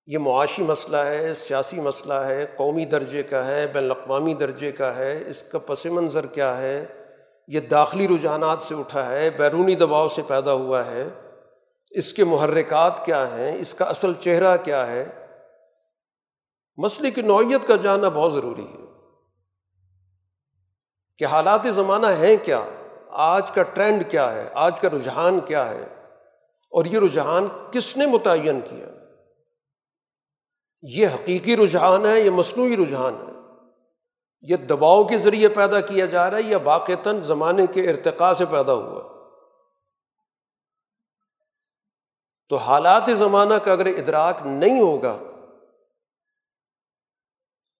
یہ 0.07 0.17
معاشی 0.17 0.63
مسئلہ 0.63 0.97
ہے، 0.97 1.35
سیاسی 1.35 1.79
مسئلہ 1.79 2.13
ہے، 2.13 2.45
قومی 2.57 2.85
درجے 2.85 3.23
کا 3.23 3.47
ہے، 3.47 3.67
بین 3.67 3.83
الاقوامی 3.83 4.33
درجے 4.33 4.71
کا 4.71 4.95
ہے، 4.95 5.23
اس 5.27 5.43
کا 5.51 5.59
پس 5.59 5.85
منظر 5.85 6.25
کیا 6.25 6.57
ہے؟ 6.57 6.85
یہ 7.47 7.59
داخلی 7.59 8.07
رجحانات 8.07 8.61
سے 8.61 8.75
اٹھا 8.75 9.09
ہے، 9.09 9.29
بیرونی 9.29 9.75
دباؤ 9.75 10.07
سے 10.07 10.21
پیدا 10.27 10.53
ہوا 10.53 10.85
ہے، 10.85 11.09
اس 11.91 12.13
کے 12.13 12.23
محرکات 12.23 13.05
کیا 13.05 13.37
ہیں، 13.37 13.57
اس 13.59 13.73
کا 13.73 13.85
اصل 13.85 14.13
چہرہ 14.19 14.57
کیا 14.57 14.87
ہے؟ 14.87 15.05
مسئلے 16.77 17.11
کی 17.11 17.21
نوعیت 17.21 17.67
کا 17.67 17.75
جاننا 17.75 18.09
بہت 18.09 18.33
ضروری 18.33 18.65
ہے۔ 18.65 18.86
کہ 21.17 21.25
حالات 21.25 21.61
زمانہ 21.73 22.07
ہیں 22.07 22.37
کیا؟ 22.45 22.63
آج 23.09 23.51
کا 23.51 23.63
ٹرینڈ 23.63 24.11
کیا 24.11 24.33
ہے؟ 24.33 24.49
آج 24.53 24.79
کا 24.79 24.89
رجحان 24.89 25.39
کیا 25.39 25.69
ہے؟ 25.69 25.83
اور 26.71 26.85
یہ 26.85 26.99
رجحان 26.99 27.47
کس 27.71 27.97
نے 27.97 28.05
متعین 28.05 28.61
کیا؟ 28.61 28.85
یہ 30.81 31.07
حقیقی 31.07 31.57
رجحان 31.57 32.05
ہے، 32.05 32.19
یہ 32.19 32.29
مصنوعی 32.29 32.77
رجحان 32.77 33.13
ہے۔ 33.13 33.33
یہ 34.41 34.55
دباؤ 34.55 35.03
کے 35.03 35.17
ذریعے 35.17 35.47
پیدا 35.47 35.81
کیا 35.81 36.05
جا 36.05 36.29
رہا 36.29 36.37
ہے، 36.37 36.43
یا 36.43 36.57
واقعتاً 36.63 37.21
زمانے 37.21 37.67
کے 37.67 37.89
ارتقاء 37.89 38.33
سے 38.33 38.45
پیدا 38.45 38.73
ہوا 38.73 39.17
تو 42.49 42.55
حالات 42.55 43.03
زمانہ 43.17 43.53
کا 43.53 43.71
اگر 43.71 43.85
ادراک 43.85 44.37
نہیں 44.45 44.79
ہوگا، 44.81 45.17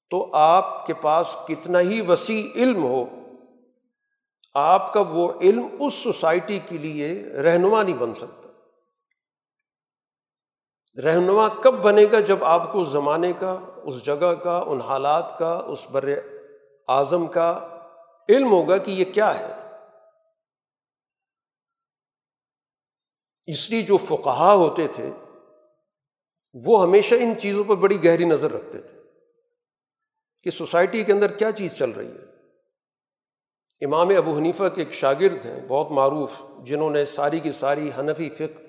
تو 0.09 0.29
آپ 0.33 0.87
کے 0.87 0.93
پاس 0.93 1.35
کتنا 1.47 1.79
ہی 1.79 2.01
وسیع 2.01 2.47
علم 2.55 2.83
ہو 2.83 3.05
آپ 4.57 4.93
کا 4.93 4.99
وہ 4.99 5.39
علم 5.41 5.67
اس 5.79 5.93
سوسائٹی 5.93 6.59
کے 6.69 6.77
لیے 6.77 7.23
رہنما 7.23 7.83
نہیں 7.83 7.97
بن 7.97 8.15
سکتا۔ 8.15 8.49
رہنما 11.01 11.47
کب 11.47 11.73
بنے 11.73 12.05
گا 12.11 12.19
جب 12.19 12.43
آپ 12.43 12.71
کو 12.71 12.81
اس 12.81 12.87
زمانے 12.87 13.33
کا، 13.39 13.59
اس 13.83 14.03
جگہ 14.03 14.33
کا، 14.33 14.63
ان 14.67 14.81
حالات 14.81 15.37
کا، 15.39 15.53
اس 15.53 15.89
بر 15.91 16.09
اعظم 16.87 17.27
کا 17.27 17.77
علم 18.29 18.51
ہوگا 18.51 18.77
کہ 18.77 18.91
یہ 18.91 19.05
کیا 19.13 19.39
ہے۔ 19.39 19.53
اس 23.45 23.69
لیے 23.69 23.81
جو 23.81 23.97
فقہا 23.97 24.53
ہوتے 24.53 24.87
تھے، 24.87 25.11
وہ 26.53 26.83
ہمیشہ 26.83 27.15
ان 27.15 27.33
چیزوں 27.39 27.63
پر 27.63 27.75
بڑی 27.75 28.03
گہری 28.03 28.25
نظر 28.25 28.51
رکھتے 28.51 28.81
تھے 28.81 28.99
کہ 30.43 30.51
سوسائٹی 30.51 31.03
کے 31.03 31.11
اندر 31.11 31.31
کیا 31.31 31.51
چیز 31.51 31.73
چل 31.73 31.89
رہی 31.89 32.11
ہے۔ 32.11 32.36
امام 33.81 34.09
ابو 34.17 34.37
حنیفہ 34.37 34.63
کے 34.75 34.81
ایک 34.81 34.93
شاگرد 34.93 35.45
ہیں، 35.45 35.67
بہت 35.67 35.91
معروف، 35.91 36.31
جنہوں 36.63 36.89
نے 36.89 37.05
ساری 37.05 37.39
کی 37.39 37.51
ساری 37.51 37.91
حنفی 37.99 38.29
فقہ 38.29 38.61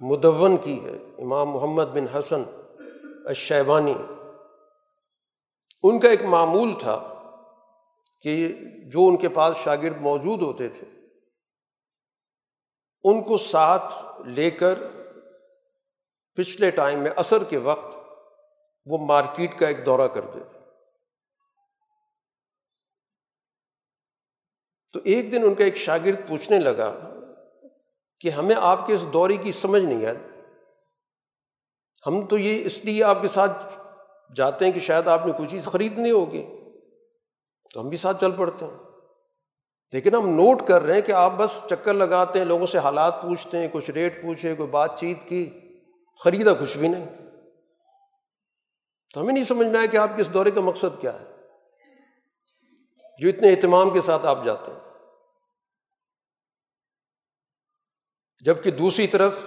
مدون 0.00 0.56
کی 0.56 0.84
ہے۔ 0.84 0.96
امام 1.18 1.50
محمد 1.50 1.84
بن 1.84 2.08
حسن 2.08 2.42
الشیبانی۔ 3.24 3.94
ان 5.82 5.98
کا 5.98 6.08
ایک 6.08 6.24
معمول 6.24 6.74
تھا 6.78 7.14
کہ 8.22 8.52
جو 8.86 9.08
ان 9.08 9.16
کے 9.16 9.28
پاس 9.28 9.56
شاگرد 9.56 10.00
موجود 10.00 10.42
ہوتے 10.42 10.68
تھے، 10.68 10.86
ان 13.04 13.22
کو 13.22 13.38
ساتھ 13.38 13.92
لے 14.26 14.50
کر 14.50 14.74
پچھلے 16.34 16.70
ٹائم 16.70 16.98
میں 16.98 17.10
عصر 17.16 17.44
کے 17.44 17.56
وقت 17.56 17.96
وہ 18.86 18.98
مارکیٹ 18.98 19.58
کا 19.58 19.68
ایک 19.68 19.86
دورہ 19.86 20.08
کر 20.14 20.20
دیتے۔ 20.20 20.53
تو 24.94 25.00
ایک 25.04 25.32
دن 25.32 25.42
ان 25.44 25.54
کا 25.54 25.64
ایک 25.64 25.76
شاگرد 25.76 26.28
پوچھنے 26.28 26.58
لگا 26.58 27.14
کہ 28.20 28.28
ہمیں 28.28 28.56
آپ 28.58 28.86
کے 28.86 28.94
اس 28.94 29.04
دورے 29.12 29.36
کی 29.36 29.52
سمجھ 29.52 29.82
نہیں 29.82 30.06
آئی۔ 30.06 30.40
ہم 32.06 32.26
تو 32.26 32.38
یہ 32.38 32.64
اس 32.64 32.84
لیے 32.84 33.04
آپ 33.04 33.22
کے 33.22 33.28
ساتھ 33.28 33.80
جاتے 34.36 34.64
ہیں 34.64 34.72
کہ 34.72 34.80
شاید 34.80 35.06
آپ 35.06 35.26
نے 35.26 35.32
کوئی 35.32 35.48
چیز 35.48 35.64
خریدنی 35.64 36.10
ہوگی۔ 36.10 36.46
تو 37.74 37.80
ہم 37.80 37.88
بھی 37.88 37.96
ساتھ 37.96 38.20
چل 38.20 38.30
پڑتے 38.30 38.64
ہیں۔ 38.64 38.76
لیکن 39.92 40.14
ہم 40.14 40.28
نوٹ 40.28 40.68
کر 40.68 40.82
رہے 40.82 40.94
ہیں 40.94 41.00
کہ 41.00 41.12
آپ 41.12 41.32
بس 41.36 41.60
چکر 41.70 41.94
لگاتے 41.94 42.38
ہیں، 42.38 42.46
لوگوں 42.46 42.66
سے 42.66 42.78
حالات 42.78 43.22
پوچھتے 43.22 43.58
ہیں، 43.58 43.68
کچھ 43.72 43.90
ریٹ 43.90 44.22
پوچھے، 44.22 44.54
کوئی 44.54 44.68
بات 44.68 44.98
چیت 44.98 45.28
کی، 45.28 45.50
خریدا 46.24 46.54
کچھ 46.54 46.78
بھی 46.78 46.88
نہیں۔ 46.88 47.08
تو 49.14 49.20
ہمیں 49.20 49.32
نہیں 49.32 49.44
سمجھ 49.44 49.66
میں 49.66 49.78
آیا 49.78 49.86
کہ 49.86 49.96
آپ 49.96 50.10
کے 50.16 50.22
اس 50.22 50.34
دورے 50.34 50.50
کا 50.50 50.60
مقصد 50.60 51.00
کیا 51.00 51.20
ہے۔ 51.20 51.33
جو 53.18 53.28
اتنے 53.28 53.50
اہتمام 53.50 53.90
کے 53.90 54.00
ساتھ 54.00 54.26
آپ 54.26 54.38
جاتے 54.44 54.72
ہیں۔ 54.72 54.80
جبکہ 58.44 58.70
دوسری 58.70 59.06
طرف 59.06 59.38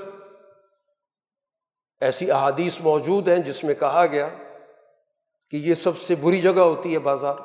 ایسی 2.02 2.32
احادیث 2.32 2.80
موجود 2.80 3.28
ہیں 3.28 3.38
جس 3.38 3.64
میں 3.64 3.76
کہا 3.76 4.06
گیا 4.06 4.30
کہ 5.50 5.58
یہ 5.58 5.74
سب 5.74 5.98
سے 5.98 6.16
بری 6.16 6.42
جگہ 6.42 6.60
ہوتی 6.60 6.94
ہے 6.94 7.00
بازار۔ 7.00 7.36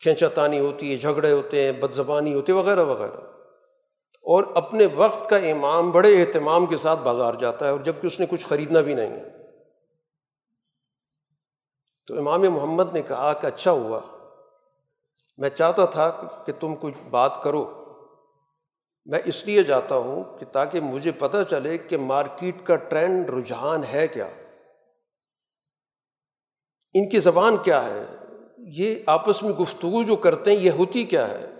کھینچا 0.00 0.28
تانی 0.28 0.58
ہوتی 0.58 0.92
ہے، 0.92 0.98
جھگڑے 0.98 1.32
ہوتے 1.32 1.62
ہیں 1.62 1.72
بد 1.72 1.92
زبانی 1.92 2.34
ہوتی 2.34 2.52
ہے، 2.52 2.56
وغیرہ 2.56 2.84
وغیرہ۔ 2.84 3.20
اور 4.22 4.44
اپنے 4.54 4.86
وقت 4.94 5.30
کا 5.30 5.36
امام 5.36 5.90
بڑے 5.90 6.22
اہتمام 6.22 6.66
کے 6.66 6.78
ساتھ 6.78 7.00
بازار 7.00 7.34
جاتا 7.34 7.66
ہے 7.66 7.70
اور 7.70 7.80
جبکہ 7.80 8.06
اس 8.06 8.20
نے 8.20 8.26
کچھ 8.26 8.46
خریدنا 8.46 8.80
بھی 8.80 8.94
نہیں 8.94 9.10
ہے۔ 9.10 9.30
تو 12.06 12.18
امام 12.18 12.40
محمد 12.40 12.92
نے 12.92 13.02
کہا 13.02 13.32
کہ 13.32 13.46
اچھا 13.46 13.70
ہوا۔ 13.70 14.13
میں 15.36 15.50
چاہتا 15.50 15.84
تھا 15.84 16.10
کہ 16.46 16.52
تم 16.60 16.74
کچھ 16.80 17.08
بات 17.10 17.42
کرو۔ 17.42 17.84
میں 19.06 19.20
اس 19.24 19.46
لیے 19.46 19.62
جاتا 19.62 19.94
ہوں 19.94 20.38
کہ 20.38 20.46
تاکہ 20.46 20.80
مجھے 20.80 21.10
پتہ 21.10 21.36
چلے 21.50 21.78
کہ 21.78 21.96
مارکیٹ 21.96 22.66
کا 22.66 22.76
ٹرینڈ 22.76 23.30
رجحان 23.30 23.80
ہے 23.92 24.06
کیا۔ 24.06 24.28
ان 26.94 27.08
کی 27.08 27.18
زبان 27.18 27.56
کیا 27.56 27.84
ہے؟ 27.84 28.06
یہ 28.58 28.94
آپس 29.06 29.42
میں 29.42 29.52
گفتگو 29.52 30.02
جو 30.02 30.16
کرتے 30.16 30.50
ہیں، 30.50 30.58
یہ 30.58 30.70
ہوتی 30.70 31.04
کیا 31.04 31.28
ہے؟ 31.28 31.50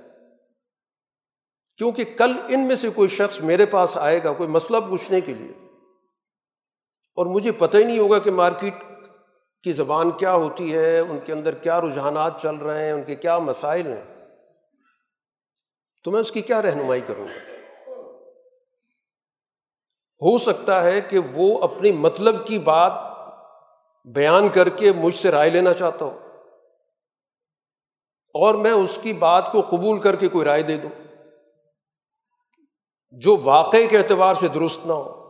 کیونکہ 1.79 2.05
کل 2.19 2.33
ان 2.49 2.69
میں 2.69 2.77
سے 2.77 2.89
کوئی 2.91 3.09
شخص 3.09 3.41
میرے 3.41 3.67
پاس 3.67 3.97
آئے 3.97 4.25
گا 4.25 4.33
کوئی 4.33 4.49
مسئلہ 4.49 4.77
پوچھنے 4.89 5.21
کے 5.21 5.35
لیے 5.35 5.69
اور 7.17 7.27
مجھے 7.27 7.53
پتہ 7.53 7.77
ہی 7.77 7.85
نہیں 7.85 7.99
ہوگا 7.99 8.19
کہ 8.19 8.31
مارکیٹ 8.31 8.75
کی 9.65 9.73
زبان 9.73 10.11
کیا 10.11 10.35
ہوتی 10.35 10.75
ہے، 10.75 10.99
ان 10.99 11.19
کے 11.25 11.33
اندر 11.33 11.55
کیا 11.55 11.81
رجحانات 11.81 12.41
چل 12.41 12.57
رہے 12.57 12.85
ہیں، 12.85 12.93
ان 12.93 13.03
کے 13.03 13.15
کیا 13.15 13.39
مسائل 13.39 13.87
ہیں؟ 13.87 14.31
تو 16.05 16.11
میں 16.11 16.21
اس 16.21 16.33
کی 16.33 16.43
کیا 16.43 16.63
رہنمائی 16.63 17.01
کروں؟ 17.01 17.29
گا 17.29 17.55
ہو 20.23 20.39
سکتا 20.39 20.85
ہے 20.85 21.01
کہ 21.01 21.19
وہ 21.19 21.63
اپنی 21.63 21.93
مطلب 21.93 22.47
کی 22.47 22.59
بات 22.59 22.93
بیان 24.05 24.49
کر 24.49 24.69
کے 24.69 24.93
مجھ 24.93 25.15
سے 25.15 25.31
رائے 25.31 25.51
لینا 25.51 25.73
چاہتا 25.73 26.05
ہوں 26.05 26.19
اور 28.35 28.55
میں 28.55 28.73
اس 28.73 28.99
کی 29.03 29.13
بات 29.13 29.53
کو 29.53 29.61
قبول 29.61 30.01
کر 30.01 30.17
کے 30.17 30.29
کوئی 30.29 30.45
رائے 30.45 30.63
دے 30.63 30.77
دوں۔ 30.77 31.05
جو 33.11 33.37
واقع 33.43 33.77
کے 33.91 33.99
اعتبار 33.99 34.35
سے 34.35 34.49
درست 34.49 34.87
نہ 34.87 34.93
ہو۔ 34.93 35.24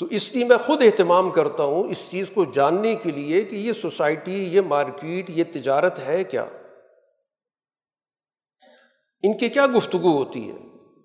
تو 0.00 0.06
اس 0.06 0.34
لیے 0.34 0.44
میں 0.44 0.56
خود 0.56 0.82
اہتمام 0.82 1.30
کرتا 1.30 1.62
ہوں 1.62 1.84
اس 1.84 2.10
چیز 2.10 2.30
کو 2.34 2.44
جاننے 2.44 2.94
کے 2.94 3.10
لیے 3.10 3.44
کہ 3.44 3.56
یہ 3.56 3.72
سوسائٹی، 3.72 4.44
یہ 4.44 4.60
مارکیٹ، 4.60 5.30
یہ 5.30 5.44
تجارت 5.52 5.98
ہے 5.98 6.24
کیا؟ 6.24 6.46
ان 9.22 9.38
کی 9.38 9.48
کیا 9.48 9.66
گفتگو 9.76 10.18
ہوتی 10.18 10.50
ہے؟ 10.50 10.56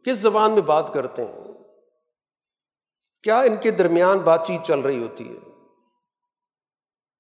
کس 0.06 0.20
زبان 0.20 0.52
میں 0.52 0.62
بات 0.62 0.94
کرتے 0.94 1.26
ہیں؟ 1.26 1.54
کیا 3.24 3.40
ان 3.40 3.56
کے 3.62 3.72
درمیان 3.72 4.18
بات 4.18 4.48
چیت 4.48 4.68
چل 4.68 4.80
رہی 4.80 5.04
ہوتی 5.04 5.30
ہے؟ 5.30 5.52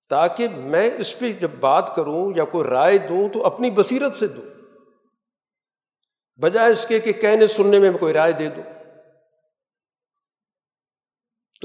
تاکہ 0.10 0.48
میں 0.50 0.90
اس 0.98 1.20
پہ 1.20 1.34
جب 1.34 1.52
بات 1.60 1.96
کروں 1.96 2.34
یا 2.36 2.46
کوئی 2.46 2.68
رائے 2.68 2.98
دوں 2.98 3.30
تو 3.30 3.46
اپنی 3.46 3.70
بصیرت 3.70 4.16
سے 4.16 4.28
دوں۔ 4.28 4.62
بجائے 6.42 6.72
اس 6.72 6.86
کے 6.88 7.00
کہ 7.00 7.14
کہنے 7.14 7.48
سننے 7.48 7.80
میں 7.80 7.92
کوئی 8.00 8.14
رائے 8.14 8.32
دے 8.32 8.50
دوں۔ 8.50 8.75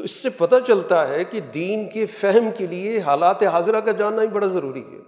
تو 0.00 0.04
اس 0.04 0.10
سے 0.10 0.30
پتہ 0.30 0.56
چلتا 0.66 1.08
ہے 1.08 1.24
کہ 1.24 1.40
دین 1.40 1.88
کے 1.88 2.06
فہم 2.06 2.48
کے 2.58 2.66
لیے 2.66 3.00
حالات 3.00 3.42
حاضرہ 3.42 3.80
کا 3.80 3.92
جاننا 3.92 4.22
ہی 4.22 4.26
بڑا 4.26 4.46
ضروری 4.46 4.84
ہے۔ 4.84 4.98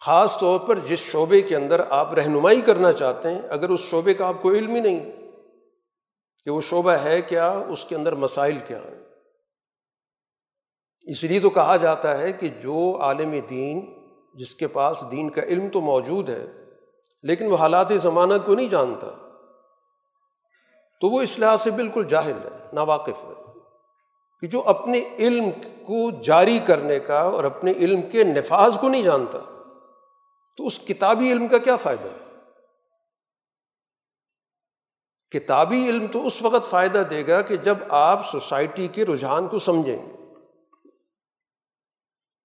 خاص 0.00 0.38
طور 0.38 0.60
پر 0.60 0.78
جس 0.78 0.98
شعبے 0.98 1.40
کے 1.40 1.56
اندر 1.56 1.82
آپ 1.90 2.14
رہنمائی 2.14 2.60
کرنا 2.60 2.92
چاہتے 2.92 3.30
ہیں، 3.30 3.42
اگر 3.48 3.68
اس 3.68 3.80
شعبے 3.80 4.14
کا 4.14 4.26
آپ 4.26 4.42
کو 4.42 4.52
علم 4.52 4.74
ہی 4.74 4.80
نہیں 4.80 5.12
کہ 6.44 6.50
وہ 6.50 6.60
شعبہ 6.60 6.90
ہے 6.90 7.22
کیا، 7.22 7.50
اس 7.50 7.84
کے 7.84 7.96
اندر 7.96 8.14
مسائل 8.14 8.58
کیا 8.66 8.78
ہیں۔ 8.78 9.00
اس 11.02 11.24
لیے 11.24 11.40
تو 11.40 11.50
کہا 11.50 11.76
جاتا 11.76 12.18
ہے 12.18 12.32
کہ 12.32 12.48
جو 12.48 12.98
عالم 13.00 13.40
دین 13.50 14.02
جس 14.34 14.54
کے 14.54 14.66
پاس 14.66 15.04
دین 15.10 15.30
کا 15.30 15.42
علم 15.42 15.68
تو 15.68 15.80
موجود 15.80 16.28
ہے، 16.28 16.46
لیکن 17.22 17.46
وہ 17.46 17.56
حالات 17.56 17.92
زمانہ 17.96 18.34
کو 18.46 18.54
نہیں 18.54 18.68
جانتا۔ 18.68 19.23
تو 21.04 21.10
وہ 21.10 21.22
اس 21.22 21.38
لحاظ 21.38 21.62
سے 21.62 21.70
بالکل 21.70 22.04
جاہل 22.04 22.38
ہے، 22.44 22.48
ناواقف 22.72 23.24
ہے۔ 23.24 23.42
کہ 24.40 24.46
جو 24.46 24.62
اپنے 24.66 25.00
علم 25.18 25.50
کو 25.62 26.10
جاری 26.22 26.58
کرنے 26.58 27.00
کا 27.00 27.20
اور 27.20 27.44
اپنے 27.44 27.72
علم 27.72 28.02
کے 28.02 28.24
نفاذ 28.24 28.78
کو 28.80 28.88
نہیں 28.88 29.02
جانتا، 29.02 29.38
تو 30.56 30.66
اس 30.66 30.78
کتابی 30.78 31.32
علم 31.32 31.48
کا 31.48 31.58
کیا 31.58 31.76
فائدہ؟ 31.76 32.08
کتابی 35.30 35.88
علم 35.88 36.06
تو 36.06 36.26
اس 36.26 36.42
وقت 36.42 36.70
فائدہ 36.70 37.02
دے 37.10 37.26
گا 37.26 37.42
کہ 37.42 37.56
جب 37.56 37.78
آپ 37.88 38.30
سوسائٹی 38.30 38.88
کے 38.88 39.06
رجحان 39.06 39.48
کو 39.48 39.58
سمجھیں۔ 39.58 40.06
گے 40.06 40.12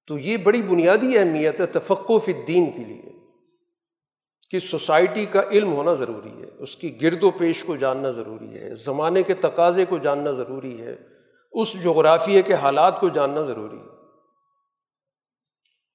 تو 0.07 0.17
یہ 0.17 0.37
بڑی 0.37 0.61
بنیادی 0.61 1.17
اہمیت 1.17 1.61
ہے 1.61 1.65
فی 2.19 2.33
الدین 2.33 2.71
کے 2.71 2.85
لیے۔ 2.85 3.08
کہ 4.49 4.59
سوسائٹی 4.59 5.25
کا 5.25 5.41
علم 5.51 5.73
ہونا 5.73 5.93
ضروری 5.93 6.41
ہے، 6.41 6.47
اس 6.59 6.75
کی 6.75 7.01
گرد 7.01 7.23
و 7.23 7.31
پیش 7.31 7.63
کو 7.63 7.75
جاننا 7.75 8.11
ضروری 8.11 8.61
ہے، 8.61 8.75
زمانے 8.75 9.23
کے 9.23 9.33
تقاضے 9.33 9.85
کو 9.85 9.97
جاننا 9.97 10.31
ضروری 10.31 10.81
ہے، 10.81 10.95
اس 11.51 11.83
جغرافیے 11.83 12.41
کے 12.41 12.53
حالات 12.53 12.99
کو 12.99 13.09
جاننا 13.09 13.41
ضروری 13.41 13.77
ہے۔ 13.77 13.99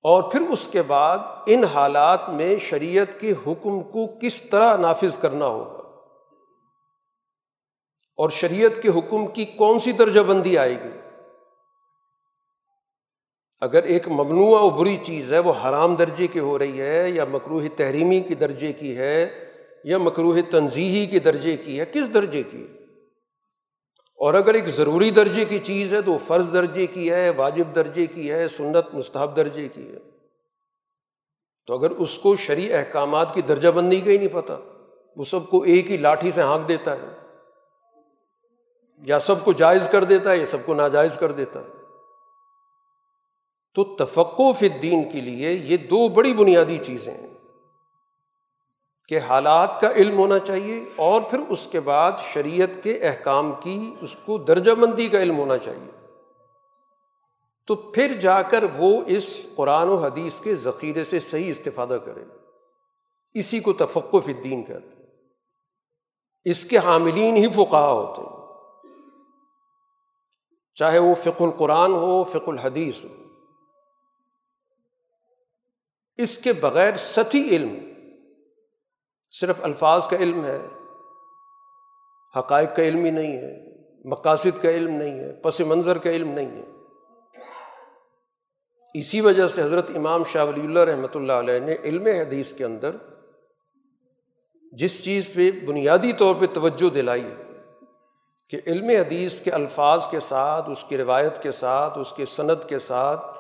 اور 0.03 0.23
پھر 0.23 0.40
اس 0.40 0.69
کے 0.69 0.83
بعد 0.83 1.19
ان 1.47 1.64
حالات 1.64 2.29
میں 2.29 2.57
شریعت 2.57 3.21
کے 3.21 3.33
حکم 3.33 3.83
کو 3.83 4.07
کس 4.23 4.43
طرح 4.43 4.77
نافذ 4.77 5.19
کرنا 5.19 5.47
ہوگا؟ 5.47 5.81
اور 8.17 8.31
شریعت 8.31 8.83
کے 8.83 8.88
حکم 8.88 9.27
کی 9.27 9.45
کون 9.45 9.81
سی 9.81 9.93
درجہ 9.93 10.21
بندی 10.21 10.59
آئے 10.59 10.85
گی؟ 10.85 11.04
اگر 13.64 13.83
ایک 13.83 14.09
ممنوع 14.09 14.59
و 14.59 14.70
بری 14.70 14.98
چیز 15.03 15.33
ہے، 15.33 15.38
وہ 15.38 15.53
حرام 15.64 15.94
درجے 15.94 16.27
کی 16.27 16.38
ہو 16.38 16.59
رہی 16.59 16.81
ہے 16.81 17.11
یا 17.11 17.24
مکروح 17.31 17.62
تحریمی 17.77 18.20
کی 18.20 18.35
درجے 18.35 18.72
کی 18.72 18.96
ہے 18.96 19.44
یا 19.85 19.98
مکروح 19.98 20.38
تنظیحی 20.50 21.07
کے 21.07 21.18
درجے 21.18 21.57
کی 21.57 21.81
ہے، 21.81 21.85
کس 21.92 22.14
درجے 22.14 22.42
کی؟ 22.42 22.62
ہے 22.62 22.85
اور 24.16 24.35
اگر 24.35 24.55
ایک 24.55 24.66
ضروری 24.66 25.11
درجے 25.11 25.44
کی 25.44 25.59
چیز 25.59 25.94
ہے 25.94 26.03
تو 26.03 26.12
وہ 26.12 26.18
فرض 26.27 26.53
درجے 26.53 26.87
کی 26.87 27.11
ہے، 27.11 27.31
واجب 27.31 27.64
درجے 27.74 28.07
کی 28.07 28.33
ہے، 28.33 28.48
سنت 28.48 28.94
مستحب 28.94 29.37
درجے 29.37 29.68
کی 29.68 29.92
ہے۔ 29.92 29.98
تو 31.66 31.74
اگر 31.74 31.90
اس 31.90 32.18
کو 32.18 32.37
شرع 32.37 32.77
احکامات 32.77 33.35
کی 33.35 33.42
درجہ 33.42 33.68
بندی 33.68 34.00
کا 34.00 34.11
ہی 34.11 34.16
نہیں 34.16 34.29
پتہ 34.33 34.53
وہ 35.16 35.24
سب 35.24 35.50
کو 35.50 35.62
ایک 35.62 35.90
ہی 35.90 35.96
لاٹھی 35.96 36.31
سے 36.33 36.42
ہانک 36.42 36.68
دیتا 36.68 36.92
ہے۔ 36.92 37.37
یا 39.00 39.18
سب 39.18 39.44
کو 39.44 39.53
جائز 39.53 39.88
کر 39.90 40.05
دیتا 40.05 40.31
ہے 40.31 40.37
یا 40.37 40.46
سب 40.46 40.59
کو 40.64 40.74
ناجائز 40.74 41.16
کر 41.16 41.33
دیتا 41.33 41.61
ہے۔ 41.61 41.84
تو 43.75 43.85
تفقف 43.85 44.63
الدین 44.63 45.13
کے 45.13 45.21
لیے 45.21 45.53
یہ 45.53 45.77
دو 45.77 46.09
بڑی 46.09 46.35
بنیادی 46.35 46.79
چیزیں 46.79 47.15
ہیں 47.15 47.35
کہ 49.09 49.19
حالات 49.19 49.81
کا 49.81 49.91
علم 49.91 50.19
ہونا 50.19 50.39
چاہیے 50.39 50.85
اور 50.97 51.21
پھر 51.31 51.39
اس 51.49 51.69
کے 51.73 51.81
بعد 51.81 52.13
شریعت 52.33 52.83
کے 52.83 52.99
احکام 52.99 53.53
کی 53.63 53.95
اس 54.01 54.17
کو 54.25 54.39
درجہ 54.39 54.71
بندی 54.71 55.09
کا 55.09 55.23
علم 55.23 55.39
ہونا 55.39 55.59
چاہیے۔ 55.59 56.07
تو 57.67 57.75
پھر 57.75 58.21
جا 58.21 58.43
کر 58.43 58.65
وہ 58.77 59.01
اس 59.07 59.37
قرآن 59.55 59.89
و 59.89 59.97
حدیث 59.97 60.41
کے 60.41 60.55
ذخیرے 60.55 61.05
سے 61.05 61.21
صحیح 61.21 61.51
استفادہ 61.51 61.99
کرے۔ 62.05 62.21
گا 62.21 62.35
اسی 63.35 63.61
کو 63.61 63.73
تفقف 63.73 64.29
الدین 64.29 64.63
کہتے 64.63 64.97
ہیں۔ 64.97 65.07
اس 66.45 66.65
کے 66.65 66.79
حاملین 66.79 67.37
ہی 67.37 67.49
فقہ 67.49 67.77
ہوتے 67.77 68.23
ہیں۔ 68.23 68.35
چاہے 70.75 70.99
وہ 70.99 71.15
فق 71.15 71.43
القرآن 71.43 71.93
ہو 71.93 72.25
فق 72.25 72.49
الحدیث 72.49 73.05
ہو۔ 73.05 73.24
اس 76.18 76.38
کے 76.38 76.53
بغیر 76.53 76.96
ستی 76.96 77.48
علم، 77.57 77.74
صرف 79.31 79.57
الفاظ 79.62 80.07
کا 80.09 80.16
علم 80.16 80.44
ہے، 80.44 80.59
حقائق 82.38 82.77
کا 82.77 82.83
علم 82.83 83.05
ہی 83.05 83.11
نہیں 83.11 83.37
ہے، 83.37 83.53
مقاصد 84.05 84.62
کا 84.62 84.70
علم 84.70 84.90
نہیں 84.90 85.18
ہے، 85.20 85.33
پس 85.33 85.61
منظر 85.61 85.98
کا 85.98 86.11
علم 86.11 86.29
نہیں 86.29 86.50
ہے۔ 86.50 86.62
اسی 88.94 89.20
وجہ 89.20 89.48
سے 89.48 89.62
حضرت 89.62 89.90
امام 89.96 90.24
شاہ 90.24 90.44
ولی 90.44 90.61
اللہ 90.61 90.79
رحمۃ 90.79 91.14
اللہ 91.14 91.33
علیہ 91.33 91.61
نے 91.61 91.77
علم 91.85 92.07
حدیث 92.07 92.53
کے 92.53 92.64
اندر 92.64 92.90
جس 94.72 95.05
چیز 95.05 95.29
پہ 95.35 95.50
بنیادی 95.66 96.12
طور 96.12 96.35
پہ 96.35 96.46
توجہ 96.46 96.90
دلائی 96.94 97.24
ہے 97.24 97.35
کہ 98.48 98.61
علم 98.66 98.88
حدیث 98.88 99.40
کے 99.40 99.50
الفاظ 99.50 100.07
کے 100.11 100.20
ساتھ، 100.29 100.70
اس 100.70 100.85
کی 100.88 100.96
روایت 100.96 101.42
کے 101.42 101.53
ساتھ، 101.53 101.98
اس 101.98 102.12
کے 102.16 102.27
صنعت 102.27 102.68
کے 102.68 102.79
ساتھ 102.79 103.34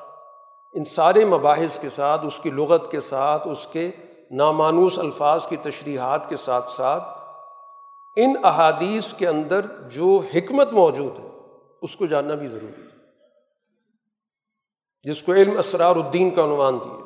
ان 0.74 0.84
سارے 0.84 1.24
مباحث 1.24 1.78
کے 1.78 1.90
ساتھ، 1.90 2.26
اس 2.26 2.40
کی 2.42 2.50
لغت 2.50 2.90
کے 2.90 3.00
ساتھ، 3.00 3.48
اس 3.48 3.66
کے 3.72 3.90
نامانوس 4.30 4.98
الفاظ 4.98 5.46
کی 5.46 5.56
تشریحات 5.56 6.28
کے 6.28 6.36
ساتھ 6.36 6.70
ساتھ، 6.70 7.04
ان 8.16 8.34
احادیث 8.44 9.14
کے 9.14 9.28
اندر 9.28 9.60
جو 9.90 10.22
حکمت 10.34 10.72
موجود 10.72 11.18
ہے، 11.18 11.28
اس 11.82 11.96
کو 11.96 12.06
جاننا 12.06 12.34
بھی 12.34 12.48
ضروری 12.48 12.82
ہے۔ 12.82 12.94
جس 15.02 15.22
کو 15.22 15.32
علم 15.32 15.58
اسرار 15.58 15.96
الدین 15.96 16.30
کا 16.30 16.44
عنوان 16.44 16.78
دیا۔ 16.84 17.04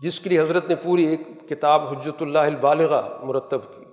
جس 0.00 0.20
کے 0.20 0.28
لیے 0.28 0.40
حضرت 0.40 0.68
نے 0.68 0.74
پوری 0.74 1.04
ایک 1.04 1.48
کتاب 1.48 1.88
حجت 1.88 2.22
اللہ 2.22 2.38
البالغہ 2.38 3.24
مرتب 3.24 3.60
کی۔ 3.62 3.84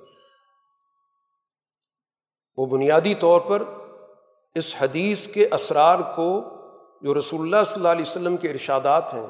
وہ 2.58 2.66
بنیادی 2.66 3.16
طور 3.16 3.42
پر 3.42 3.64
اس 4.56 4.76
حدیث 4.80 5.28
کے 5.28 5.48
اسرار 5.52 6.00
کو 6.16 6.56
جو 7.02 7.14
رسول 7.14 7.42
اللہ 7.42 7.64
صلی 7.66 7.76
اللہ 7.76 7.88
علیہ 7.88 8.06
وسلم 8.06 8.38
کے 8.38 8.52
ارشادات 8.52 9.14
ہیں، 9.14 9.28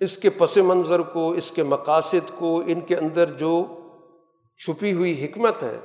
اس 0.00 0.18
کے 0.18 0.30
پس 0.30 0.56
منظر 0.56 1.00
کو، 1.00 1.30
اس 1.30 1.50
کے 1.50 1.62
مقاصد 1.62 2.30
کو، 2.38 2.62
ان 2.66 2.80
کے 2.80 2.96
اندر 2.96 3.32
جو 3.32 3.66
چھپی 4.60 4.92
ہوئی 4.92 5.24
حکمت 5.24 5.62
ہے، 5.62 5.78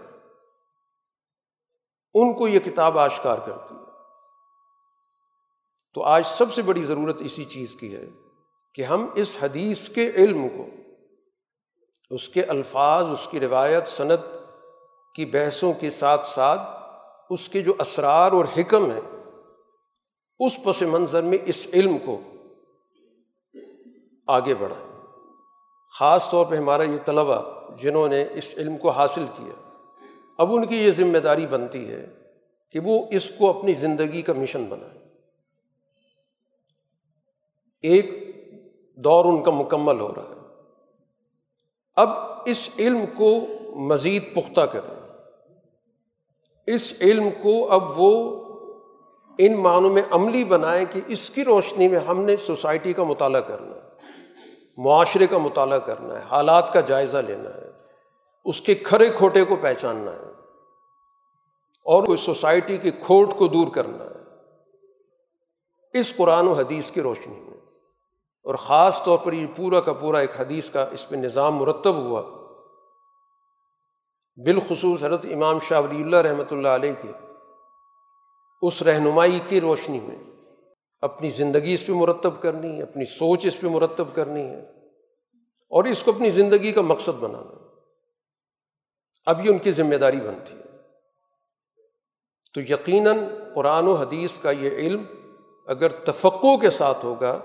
ان 2.13 2.33
کو 2.33 2.47
یہ 2.47 2.59
کتاب 2.59 2.99
آشکار 2.99 3.37
کرتی 3.37 3.75
ہے۔ 3.75 3.81
تو 5.93 6.03
آج 6.03 6.23
سب 6.27 6.53
سے 6.53 6.61
بڑی 6.61 6.83
ضرورت 6.83 7.21
اسی 7.21 7.45
چیز 7.45 7.75
کی 7.75 7.95
ہے 7.95 8.05
کہ 8.73 8.81
ہم 8.81 9.07
اس 9.15 9.37
حدیث 9.41 9.89
کے 9.89 10.11
علم 10.15 10.47
کو، 10.49 10.65
اس 12.09 12.29
کے 12.29 12.43
الفاظ، 12.43 13.05
اس 13.05 13.27
کی 13.31 13.39
روایت 13.39 13.87
صنعت 13.87 14.19
کی 15.15 15.25
بحثوں 15.25 15.73
کے 15.73 15.91
ساتھ 15.91 16.27
ساتھ، 16.27 16.61
اس 17.29 17.49
کے 17.49 17.61
جو 17.61 17.73
اسرار 17.79 18.31
اور 18.31 18.45
حکم 18.57 18.91
ہیں 18.91 19.12
اس 20.39 20.63
پس 20.63 20.81
منظر 20.81 21.21
میں 21.21 21.37
اس 21.45 21.67
علم 21.73 21.97
کو 22.05 22.21
آگے 24.27 24.53
بڑھائیں۔ 24.53 25.01
خاص 25.99 26.29
طور 26.29 26.45
پہ 26.45 26.55
ہمارا 26.55 26.83
یہ 26.83 26.97
طلبا 27.05 27.41
جنہوں 27.81 28.09
نے 28.09 28.25
اس 28.33 28.53
علم 28.57 28.77
کو 28.77 28.89
حاصل 28.89 29.25
کیا، 29.35 29.69
اب 30.37 30.55
ان 30.55 30.67
کی 30.67 30.75
یہ 30.75 30.91
ذمہ 30.91 31.17
داری 31.17 31.47
بنتی 31.47 31.89
ہے 31.89 32.05
کہ 32.71 32.79
وہ 32.79 33.05
اس 33.11 33.31
کو 33.37 33.59
اپنی 33.59 33.73
زندگی 33.73 34.21
کا 34.21 34.33
مشن 34.33 34.65
بنائیں۔ 34.65 35.03
ایک 37.81 38.35
دور 38.95 39.25
ان 39.25 39.43
کا 39.43 39.51
مکمل 39.51 39.99
ہو 39.99 40.13
رہا 40.15 40.23
ہے۔ 40.23 40.39
اب 41.95 42.09
اس 42.45 42.69
علم 42.79 43.05
کو 43.17 43.39
مزید 43.75 44.35
پختہ 44.35 44.61
کریں۔ 44.61 45.03
اس 46.67 46.93
علم 47.01 47.29
کو 47.43 47.71
اب 47.71 47.83
وہ 47.99 48.42
ان 49.37 49.55
معنوں 49.55 49.89
میں 49.89 50.01
عملی 50.11 50.43
بنائیں 50.43 50.85
کہ 50.91 51.01
اس 51.07 51.29
کی 51.29 51.45
روشنی 51.45 51.87
میں 51.87 51.99
ہم 51.99 52.21
نے 52.21 52.37
سوسائٹی 52.37 52.93
کا 52.93 53.03
مطالعہ 53.03 53.41
کرنا 53.41 53.75
ہے، 53.75 53.81
معاشرے 54.77 55.27
کا 55.27 55.37
مطالعہ 55.37 55.79
کرنا 55.79 56.13
ہے، 56.13 56.25
حالات 56.31 56.73
کا 56.73 56.81
جائزہ 56.81 57.17
لینا 57.17 57.49
ہے، 57.49 57.71
اس 58.45 58.61
کے 58.61 58.75
کھرے 58.75 59.09
کھوٹے 59.09 59.45
کو 59.45 59.55
پہچاننا 59.61 60.11
ہے، 60.11 60.31
اور 61.85 62.03
کوئی 62.03 62.17
سوسائٹی 62.17 62.77
کی 62.77 62.91
کھوٹ 62.91 63.33
کو 63.37 63.47
دور 63.47 63.67
کرنا 63.67 64.03
ہے۔ 64.03 64.13
اس 65.99 66.15
قرآن 66.15 66.47
و 66.47 66.53
حدیث 66.53 66.91
کی 66.91 67.01
روشنی 67.01 67.39
میں۔ 67.39 67.57
اور 68.43 68.55
خاص 68.55 69.03
طور 69.03 69.17
پر 69.17 69.33
یہ 69.33 69.47
پورا 69.55 69.79
کا 69.79 69.93
پورا 69.93 70.19
ایک 70.19 70.41
حدیث 70.41 70.69
کا 70.69 70.85
اس 70.91 71.09
پہ 71.09 71.15
نظام 71.15 71.55
مرتب 71.55 71.95
ہوا۔ 71.95 72.21
بالخصوص 74.37 75.03
حضرت 75.03 75.25
امام 75.25 75.59
شاہ 75.59 75.81
ولی 75.81 76.03
اللہ 76.03 76.15
رحمۃ 76.15 76.51
اللہ 76.51 76.67
علیہ 76.67 76.91
کی 77.01 77.11
اس 78.63 78.81
رہنمائی 78.81 79.39
کی 79.49 79.61
روشنی 79.61 79.99
میں۔ 79.99 80.15
اپنی 81.01 81.29
زندگی 81.29 81.73
اس 81.73 81.87
پہ 81.87 81.91
مرتب 81.91 82.41
کرنی 82.41 82.77
ہے، 82.77 82.83
اپنی 82.83 83.05
سوچ 83.05 83.45
اس 83.45 83.59
پہ 83.59 83.67
مرتب 83.67 84.05
کرنی 84.13 84.45
ہے 84.45 84.59
اور 85.69 85.83
اس 85.83 86.03
کو 86.03 86.11
اپنی 86.11 86.29
زندگی 86.29 86.71
کا 86.71 86.81
مقصد 86.81 87.19
بنانا۔ 87.19 87.67
اب 89.25 89.45
یہ 89.45 89.51
ان 89.51 89.57
کی 89.57 89.71
ذمہ 89.71 89.95
داری 89.95 90.17
بنتی 90.17 90.57
ہے۔ 90.57 90.63
تو 92.53 92.61
یقیناً 92.61 93.17
قرآن 93.55 93.87
و 93.87 93.93
حدیث 93.93 94.37
کا 94.37 94.51
یہ 94.51 94.69
علم 94.69 95.03
اگر 95.67 95.89
تفقع 95.89 96.57
کے 96.57 96.69
ساتھ 96.69 97.05
ہوگا، 97.05 97.39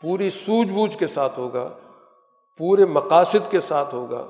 پوری 0.00 0.30
سوجھ 0.30 0.72
بوجھ 0.72 0.98
کے 0.98 1.06
ساتھ 1.06 1.38
ہوگا، 1.38 1.68
پورے 2.58 2.84
مقاصد 2.84 3.50
کے 3.50 3.60
ساتھ 3.60 3.94
ہوگا 3.94 4.20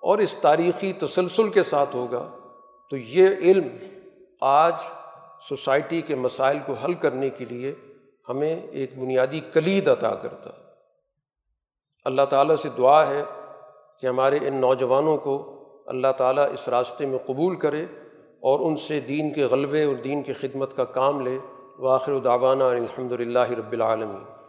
اور 0.00 0.18
اس 0.18 0.36
تاریخی 0.36 0.92
تسلسل 0.92 1.48
کے 1.48 1.62
ساتھ 1.62 1.96
ہوگا، 1.96 2.36
تو 2.90 2.96
یہ 2.96 3.28
علم 3.28 3.68
آج 4.40 4.74
سوسائٹی 5.48 6.00
کے 6.00 6.14
مسائل 6.14 6.58
کو 6.66 6.72
حل 6.72 6.94
کرنے 6.94 7.30
کے 7.30 7.44
لیے 7.44 7.74
ہمیں 8.28 8.56
ایک 8.70 8.98
بنیادی 8.98 9.40
کلید 9.52 9.88
عطا 9.88 10.14
کرتا۔ 10.14 10.50
اللہ 12.04 12.22
تعالیٰ 12.22 12.56
سے 12.56 12.68
دعا 12.78 13.10
ہے 13.10 13.22
کہ 14.00 14.06
ہمارے 14.06 14.38
ان 14.42 14.54
نوجوانوں 14.54 15.16
کو 15.16 15.56
اللہ 15.86 16.12
تعالیٰ 16.16 16.46
اس 16.52 16.68
راستے 16.68 17.06
میں 17.06 17.18
قبول 17.26 17.56
کرے 17.56 17.82
اور 18.40 18.60
ان 18.60 18.76
سے 18.76 19.00
دین 19.00 19.34
کے 19.34 19.44
غلبے 19.44 19.84
اور 19.84 19.94
دین 19.94 20.22
کی 20.22 20.32
خدمت 20.32 20.76
کا 20.76 20.84
کام 20.84 21.20
لے۔ 21.20 21.38
واخر 21.78 22.18
دعوانا 22.18 22.68
الحمد 22.68 23.12
للہ 23.12 23.50
رب 23.50 23.72
العالمین۔ 23.72 24.39